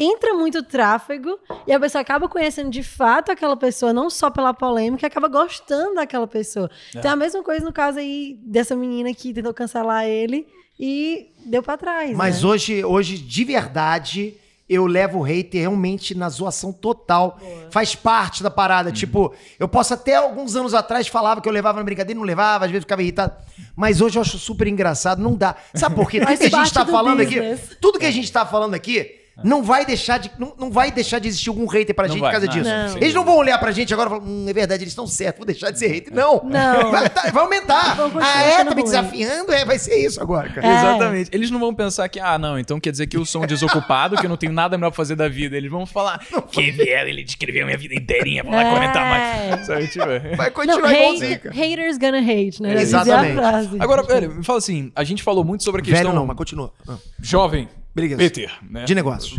[0.03, 4.53] entra muito tráfego e a pessoa acaba conhecendo de fato aquela pessoa, não só pela
[4.53, 6.71] polêmica, acaba gostando daquela pessoa.
[6.91, 10.47] Então é a mesma coisa no caso aí dessa menina que tentou cancelar ele
[10.79, 12.17] e deu pra trás.
[12.17, 12.49] Mas né?
[12.49, 14.37] hoje, hoje, de verdade,
[14.69, 17.39] eu levo o hater realmente na zoação total.
[17.71, 18.89] Faz parte da parada.
[18.89, 18.95] Uhum.
[18.95, 22.65] Tipo, eu posso até alguns anos atrás falava que eu levava na brincadeira, não levava,
[22.65, 23.35] às vezes ficava irritado.
[23.77, 25.23] Mas hoje eu acho super engraçado.
[25.23, 25.57] Não dá.
[25.75, 26.21] Sabe por quê?
[26.25, 27.65] Tudo que a gente tá do falando business.
[27.65, 29.22] aqui, tudo que a gente tá falando aqui.
[29.43, 32.21] Não vai, deixar de, não, não vai deixar de existir algum hater pra Não gente
[32.21, 32.95] vai, por causa não, disso.
[32.95, 33.03] não.
[33.03, 35.39] Eles não vão olhar pra gente agora e falar, hum, é verdade, eles estão certos,
[35.39, 36.13] vou deixar de ser hater.
[36.15, 36.43] Não.
[36.45, 36.91] Não.
[36.91, 37.97] Vai, tá- vai aumentar.
[38.21, 38.65] Ah, é?
[38.65, 39.51] Tá me desafiando?
[39.53, 40.67] É, vai ser isso agora, cara.
[40.67, 40.71] É.
[40.79, 41.31] Exatamente.
[41.33, 44.17] Eles não vão pensar que, ah, não, então quer dizer que eu sou um desocupado,
[44.17, 45.57] que eu não tenho nada melhor pra fazer da vida.
[45.57, 46.19] Eles vão falar,
[46.51, 48.71] que vier, ele descreveu minha vida inteirinha, vou lá É.
[48.75, 49.67] comentar mais.
[49.67, 50.37] Sabe, tipo, é.
[50.37, 52.75] Vai Não, continuar igualzinho, hate, haters gonna hate, né?
[52.81, 53.35] Exatamente.
[53.37, 53.77] frase.
[53.81, 56.37] Agora, velho, me fala assim, a gente falou muito sobre a questão Velho não, mas
[56.37, 56.71] continua.
[56.89, 58.17] Ah, jovem, Beleza.
[58.17, 58.85] Peter, né?
[58.85, 59.39] De negócios.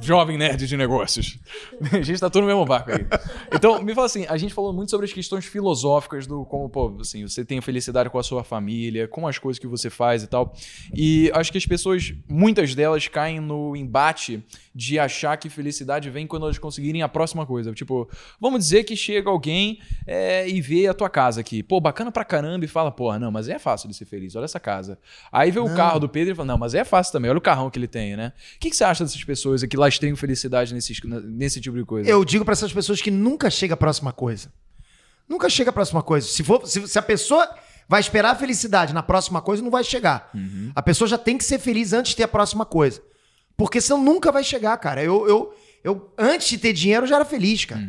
[0.00, 1.38] Jovem nerd de negócios.
[1.92, 3.06] A gente tá todo no mesmo barco aí.
[3.52, 6.96] Então, me fala assim, a gente falou muito sobre as questões filosóficas do como, pô,
[7.00, 10.26] assim, você tem felicidade com a sua família, com as coisas que você faz e
[10.26, 10.54] tal.
[10.94, 14.42] E acho que as pessoas, muitas delas caem no embate
[14.74, 17.72] de achar que felicidade vem quando elas conseguirem a próxima coisa.
[17.72, 18.08] Tipo,
[18.40, 21.62] vamos dizer que chega alguém é, e vê a tua casa aqui.
[21.62, 24.44] Pô, bacana pra caramba e fala, porra, não, mas é fácil de ser feliz, olha
[24.44, 24.98] essa casa.
[25.32, 27.42] Aí vê o carro do Pedro e fala, não, mas é fácil também, olha o
[27.42, 28.32] carrão que ele tem, né?
[28.56, 32.08] O que, que você acha dessas pessoas que lastreiam felicidade nesses, nesse tipo de coisa?
[32.08, 34.52] Eu digo pra essas pessoas que nunca chega a próxima coisa.
[35.28, 36.26] Nunca chega a próxima coisa.
[36.26, 37.48] Se, for, se, se a pessoa
[37.88, 40.30] vai esperar a felicidade na próxima coisa, não vai chegar.
[40.74, 43.02] A pessoa já tem que ser feliz antes de ter a próxima coisa.
[43.56, 45.02] Porque senão nunca vai chegar, cara.
[45.02, 47.80] Eu, eu, eu antes de ter dinheiro, eu já era feliz, cara.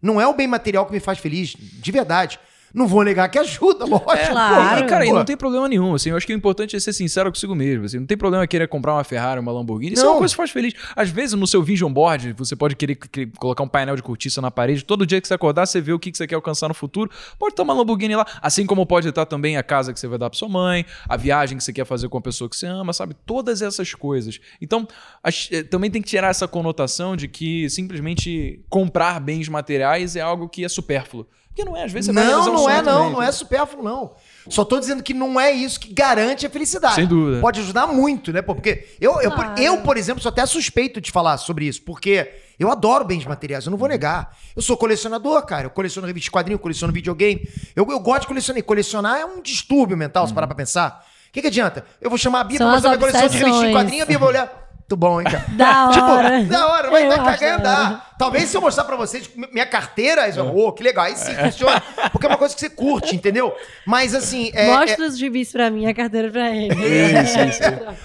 [0.00, 2.38] Não é o bem material que me faz feliz, de verdade.
[2.76, 4.12] Não vou negar que ajuda, lógico.
[4.12, 4.82] É, Claro.
[4.82, 5.94] pô, cara, e não tem problema nenhum.
[5.94, 7.86] Assim, eu acho que o importante é ser sincero consigo mesmo.
[7.86, 9.94] Assim, não tem problema querer comprar uma Ferrari, uma Lamborghini.
[9.94, 10.12] Isso é Não.
[10.12, 10.74] uma coisa que faz feliz.
[10.94, 12.96] Às vezes, no seu vision board, você pode querer
[13.38, 14.84] colocar um painel de cortiça na parede.
[14.84, 17.10] Todo dia que você acordar, você vê o que que você quer alcançar no futuro.
[17.38, 18.26] Pode estar uma Lamborghini lá.
[18.42, 21.16] Assim como pode estar também a casa que você vai dar pra sua mãe, a
[21.16, 23.14] viagem que você quer fazer com a pessoa que você ama, sabe?
[23.24, 24.38] Todas essas coisas.
[24.60, 24.86] Então,
[25.24, 30.20] ach- eh, também tem que tirar essa conotação de que simplesmente comprar bens materiais é
[30.20, 31.26] algo que é supérfluo.
[31.56, 33.12] Porque não é, às vezes você vai Não, um não é não, também.
[33.12, 34.12] não é supérfluo não.
[34.46, 36.96] Só tô dizendo que não é isso que garante a felicidade.
[36.96, 37.40] Sem dúvida.
[37.40, 38.42] Pode ajudar muito, né?
[38.42, 38.54] pô?
[38.54, 42.70] Porque eu, eu, eu, por exemplo, sou até suspeito de falar sobre isso, porque eu
[42.70, 44.36] adoro bens materiais, eu não vou negar.
[44.54, 45.64] Eu sou colecionador, cara.
[45.64, 47.48] Eu coleciono revista de quadrinho, eu coleciono videogame.
[47.74, 48.58] Eu, eu gosto de colecionar.
[48.58, 51.06] E colecionar é um distúrbio mental, se parar pra pensar.
[51.30, 51.86] O que, que adianta?
[52.02, 54.06] Eu vou chamar a Bia São pra mostrar minha coleção de revista de quadrinho, a
[54.06, 54.65] Bia vai olhar.
[54.88, 55.44] Muito bom, hein, cara?
[55.56, 56.38] Da hora.
[56.38, 57.80] Tipo, da hora, vai, Eu vai acho cagar e da hora.
[57.88, 58.14] andar.
[58.16, 61.80] Talvez se eu mostrar pra vocês minha carteira, aí ô, que legal, aí sim funciona.
[62.12, 63.52] Porque é uma coisa que você curte, entendeu?
[63.84, 64.50] Mas assim.
[64.54, 66.72] é- é- Mostra os gibis pra mim, a carteira pra ele.
[66.74, 67.60] Isso, isso.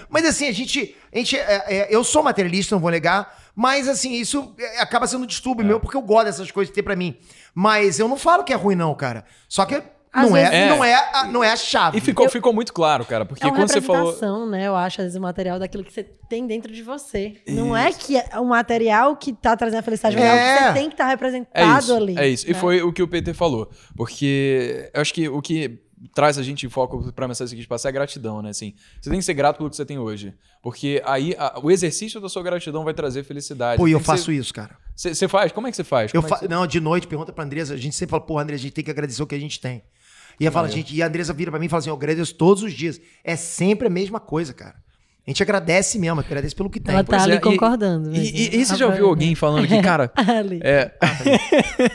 [0.09, 0.95] mas assim, a gente.
[1.13, 3.37] A gente é- é, eu sou materialista, não vou negar.
[3.55, 6.75] Mas assim, isso é, acaba sendo um distúrbio meu, porque eu gosto dessas coisas de
[6.75, 7.15] ter pra mim.
[7.53, 9.23] Mas eu não falo que é ruim, não, cara.
[9.47, 9.83] Só que
[10.13, 11.97] Às não é, não, é a, não é a chave.
[11.97, 14.11] E ficou, ficou muito claro, cara, porque É uma quando você falou.
[14.11, 14.67] representação, né?
[14.67, 17.37] Eu acho, às vezes, o material daquilo que você tem dentro de você.
[17.47, 20.55] Não é que é o material que tá trazendo a felicidade, mas é, É.
[20.55, 22.17] o que você tem que estar É representado isso, ali.
[22.17, 22.45] é isso.
[22.45, 22.59] E né?
[22.59, 23.69] foi o que o PT falou.
[23.95, 25.79] Porque eu acho que o que
[26.15, 28.49] traz a gente em foco pra mensagem seguinte passar é gratidão, né?
[28.49, 30.33] Assim, você tem que ser grato pelo que você tem hoje.
[30.61, 33.77] Porque aí a- o exercício da sua gratidão vai trazer felicidade.
[33.77, 34.75] Pô, e eu que faço ser- isso, cara.
[34.95, 35.51] Você faz?
[35.51, 36.11] Como é que você faz?
[36.13, 36.35] Eu Como é fa...
[36.43, 37.75] que você- Não, de noite, pergunta pra Andresa.
[37.75, 39.59] A gente sempre fala, porra, Andresa, a gente tem que agradecer o que a gente
[39.61, 39.83] tem.
[40.41, 42.33] E ela fala, gente, e a Andresa vira pra mim e fala assim: eu agradeço
[42.35, 42.99] todos os dias.
[43.23, 44.75] É sempre a mesma coisa, cara.
[45.25, 46.95] A gente agradece mesmo, agradece pelo que tem.
[46.95, 48.15] Ela tá Pois ali é, concordando.
[48.15, 50.11] E, e- e você já ouviu alguém falando que, cara.
[50.17, 50.59] Ali.
[50.63, 50.85] É,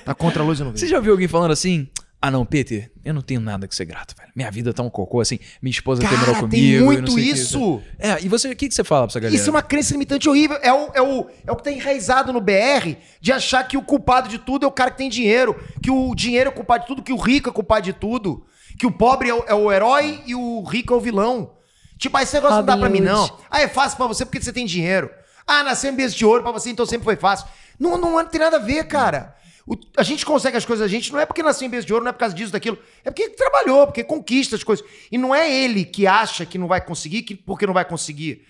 [0.05, 0.91] Tá contra a luz, eu não você vejo.
[0.93, 1.89] já ouviu alguém falando assim?
[2.21, 4.31] Ah, não, Peter, eu não tenho nada que ser grato, velho.
[4.35, 5.39] Minha vida tá um cocô, assim.
[5.61, 6.57] Minha esposa terminou Cara, comigo.
[6.57, 7.83] tem não muito isso.
[7.99, 9.37] É, e você, o que, que você fala pra essa galera?
[9.37, 10.59] Isso é uma crença limitante horrível.
[10.63, 13.83] É o, é, o, é o que tá enraizado no BR de achar que o
[13.83, 15.55] culpado de tudo é o cara que tem dinheiro.
[15.83, 17.93] Que o dinheiro é o culpado de tudo, que o rico é o culpado de
[17.93, 18.45] tudo.
[18.79, 21.53] Que o pobre é o, é o herói e o rico é o vilão.
[21.99, 23.39] Tipo, ah, esse negócio não dá Robin pra mim, não.
[23.51, 25.11] Ah, é fácil pra você porque você tem dinheiro.
[25.47, 27.47] Ah, nasceu em berço de ouro pra você, então sempre foi fácil.
[27.79, 29.37] Não, não tem nada a ver, cara.
[29.67, 31.93] O- a gente consegue as coisas, a gente não é porque nasceu em berço de
[31.93, 32.79] ouro, não é por causa disso, daquilo.
[33.05, 34.85] É porque trabalhou, porque conquista as coisas.
[35.11, 38.43] E não é ele que acha que não vai conseguir, que, porque não vai conseguir.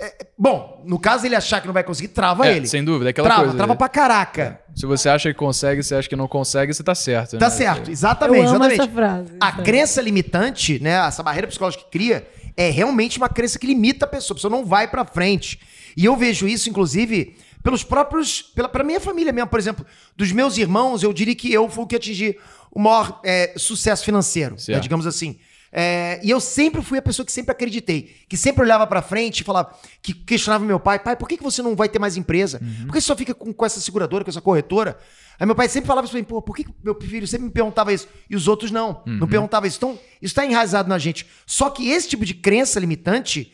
[0.00, 2.66] É, bom, no caso ele achar que não vai conseguir, trava É, ele.
[2.66, 3.56] sem dúvida, é aquela trava, coisa.
[3.56, 4.60] trava pra caraca.
[4.74, 7.38] Se você acha que consegue, você acha que não consegue, você tá certo.
[7.38, 7.54] Tá né?
[7.54, 8.80] certo, Eu exatamente, amo exatamente.
[8.80, 9.32] essa frase.
[9.40, 9.62] A sabe?
[9.62, 14.08] crença limitante, né, essa barreira psicológica que cria, é realmente uma crença que limita a
[14.08, 15.60] pessoa, a pessoa não vai pra frente.
[15.96, 20.30] E eu vejo isso, inclusive, pelos próprios, pela, pra minha família mesmo, por exemplo, dos
[20.30, 22.38] meus irmãos, eu diria que eu fui o que atingi
[22.70, 25.38] o maior é, sucesso financeiro, né, digamos assim.
[25.72, 29.40] É, e eu sempre fui a pessoa que sempre acreditei, que sempre olhava pra frente
[29.40, 32.16] e falava, que questionava meu pai, pai, por que, que você não vai ter mais
[32.16, 32.60] empresa?
[32.84, 34.98] Por que você só fica com, com essa seguradora, com essa corretora?
[35.40, 37.52] Aí meu pai sempre falava isso pra mim, pô, por que meu filho sempre me
[37.52, 38.06] perguntava isso?
[38.28, 39.78] E os outros não, não perguntava isso.
[39.78, 41.26] Então, isso tá enraizado na gente.
[41.46, 43.52] Só que esse tipo de crença limitante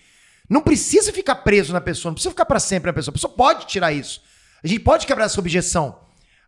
[0.51, 3.13] não precisa ficar preso na pessoa, não precisa ficar pra sempre na pessoa.
[3.13, 4.21] A pessoa pode tirar isso.
[4.65, 6.01] A gente pode quebrar essa objeção.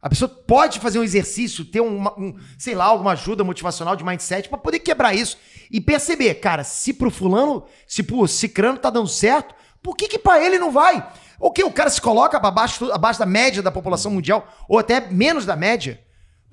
[0.03, 4.05] A pessoa pode fazer um exercício, ter uma, um, sei lá, alguma ajuda motivacional de
[4.05, 5.39] mindset pra poder quebrar isso
[5.71, 10.19] e perceber, cara, se pro fulano, se pro cicrano tá dando certo, por que que
[10.19, 11.09] pra ele não vai?
[11.39, 15.01] Ou que o cara se coloca abaixo, abaixo da média da população mundial ou até
[15.01, 16.01] menos da média?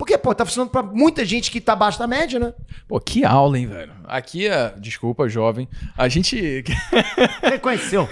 [0.00, 2.54] Porque, pô, tá funcionando pra muita gente que tá abaixo da média, né?
[2.88, 3.92] Pô, que aula, hein, velho?
[4.06, 4.74] Aqui é.
[4.80, 5.68] Desculpa, jovem.
[5.94, 6.64] A gente.
[7.44, 8.08] Reconheceu.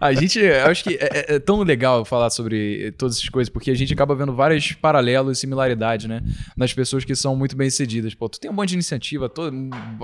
[0.00, 3.68] A gente, acho que é, é- é tão legal falar sobre todas essas coisas, porque
[3.68, 6.22] a gente acaba vendo vários paralelos e similaridades, né?
[6.56, 8.14] Nas pessoas que são muito bem sucedidas.
[8.14, 9.50] Pô, tu tem um monte de iniciativa, toda,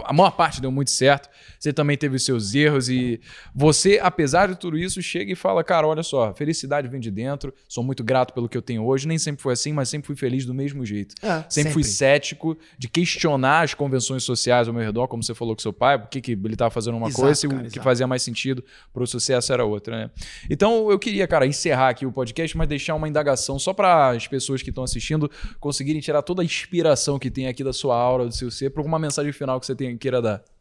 [0.05, 1.29] a maior parte deu muito certo.
[1.61, 3.21] Você também teve os seus erros e
[3.55, 7.55] você, apesar de tudo isso, chega e fala, cara, olha só, felicidade vem de dentro,
[7.69, 9.07] sou muito grato pelo que eu tenho hoje.
[9.07, 11.04] Nem sempre foi assim, mas sempre fui feliz do mesmo jeito.
[11.23, 15.55] É, sempre, fui cético de questionar as convenções sociais ao meu redor, como você falou
[15.55, 17.67] com seu pai, por que, que ele estava fazendo uma Exato, coisa e o que
[17.67, 17.83] exato.
[17.83, 20.11] fazia mais sentido pro sucesso era outra, né?
[20.49, 24.27] Então eu queria, cara, encerrar aqui o podcast, mas deixar uma indagação só para as
[24.27, 25.31] pessoas que estão assistindo
[25.61, 28.83] conseguirem tirar toda a inspiração que tem aqui da sua aura, do seu ser, para
[28.83, 30.54] uma mensagem final que você tem, queira dar.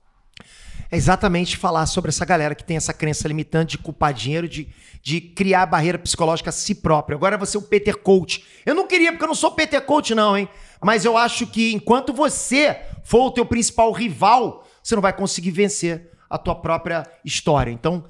[0.91, 4.67] É exatamente falar sobre essa galera que tem essa crença limitante de culpar dinheiro, de,
[5.01, 7.17] de criar barreira psicológica a si próprio.
[7.17, 8.43] Agora você é o Peter Coach.
[8.65, 10.47] Eu não queria, porque eu não sou Peter Coach, não, hein?
[10.81, 15.51] Mas eu acho que enquanto você for o teu principal rival, você não vai conseguir
[15.51, 17.71] vencer a tua própria história.
[17.71, 18.03] Então,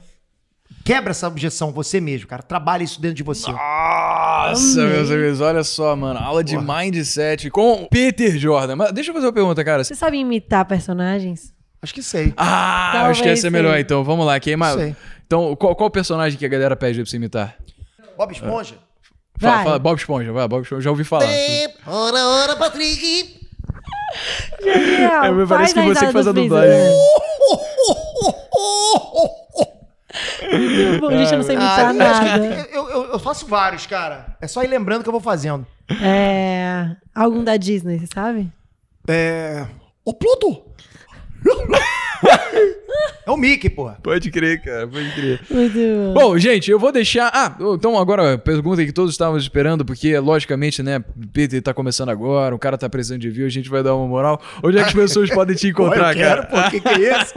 [0.84, 2.42] quebra essa objeção você mesmo, cara.
[2.44, 3.52] Trabalha isso dentro de você.
[3.52, 4.94] Ah, Nossa, Amei.
[4.94, 6.20] meus amigos, olha só, mano.
[6.20, 8.76] Aula de mindset com Peter Jordan.
[8.76, 9.84] Mas deixa eu fazer uma pergunta, cara.
[9.84, 11.53] Você sabe imitar personagens?
[11.84, 12.34] Acho que sei.
[12.38, 14.04] Ah, Talvez acho que essa é melhor, então.
[14.04, 14.76] Vamos lá, quem mais?
[14.76, 14.96] Sei.
[15.28, 17.56] Então, qual, qual personagem que a galera pede pra você imitar?
[18.18, 18.76] Bob Esponja.
[19.40, 19.64] Fala, Vai.
[19.66, 21.26] fala, Bob Esponja, vai, Bob Esponja, já ouvi falar.
[21.86, 23.42] Ora, ora, Patrick.
[24.64, 25.26] Genial.
[25.26, 26.70] É, me parece que você que faz a dublagem.
[26.70, 26.90] né?
[30.52, 32.46] Muito bom, gente, eu não sei imitar Ah, nada.
[32.72, 34.38] eu, eu- eu faço vários, cara.
[34.40, 35.66] É só ir lembrando que eu vou fazendo.
[36.02, 36.92] É.
[37.14, 38.52] Algum da Disney, você sabe?
[39.08, 39.66] É.
[40.06, 40.64] Ô, Pluto!
[43.26, 43.98] É o Mickey, porra.
[44.04, 45.40] Pode crer, cara, pode crer.
[45.50, 46.14] Muito bom.
[46.14, 47.32] Bom, gente, eu vou deixar.
[47.34, 52.10] Ah, então agora a pergunta que todos estávamos esperando, porque logicamente, né, Peter tá começando
[52.10, 54.42] agora, o cara tá precisando de view, a gente vai dar uma moral.
[54.64, 56.64] Onde é que as pessoas podem te encontrar, Pô, eu quero, cara?
[56.64, 57.34] pô, que que é isso?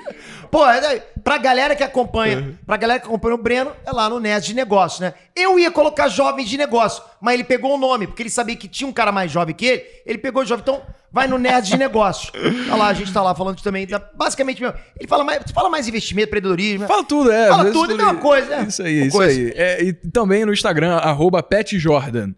[0.50, 4.08] pô, é daí, pra galera que acompanha, pra galera que acompanha o Breno, é lá
[4.08, 5.14] no Nerd de Negócio, né?
[5.36, 8.68] Eu ia colocar jovem de negócio, mas ele pegou o nome, porque ele sabia que
[8.68, 11.66] tinha um cara mais jovem que ele, ele pegou o jovem, então vai no Nerd
[11.68, 12.30] de Negócios.
[12.68, 15.68] Tá lá, a gente tá lá falando também, da- basicamente, mesmo, ele fala mais, fala
[15.68, 17.48] mais investimento, empreendedorismo, Fala tudo, é.
[17.48, 18.62] Fala tudo, é a mesma coisa, é.
[18.62, 19.40] Isso aí, Uma isso coisa.
[19.40, 19.52] aí.
[19.56, 22.32] É, e também no Instagram, arroba petjordan.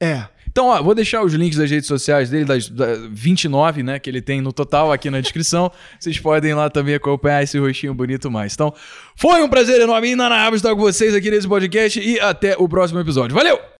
[0.00, 0.24] é.
[0.56, 4.08] Então, ó, vou deixar os links das redes sociais dele, das, da 29, né, que
[4.08, 5.70] ele tem no total aqui na descrição.
[6.00, 8.54] Vocês podem lá também acompanhar esse rostinho bonito mais.
[8.54, 8.72] Então,
[9.14, 12.98] foi um prazer enorme, inenarrável estar com vocês aqui nesse podcast e até o próximo
[13.00, 13.36] episódio.
[13.36, 13.75] Valeu!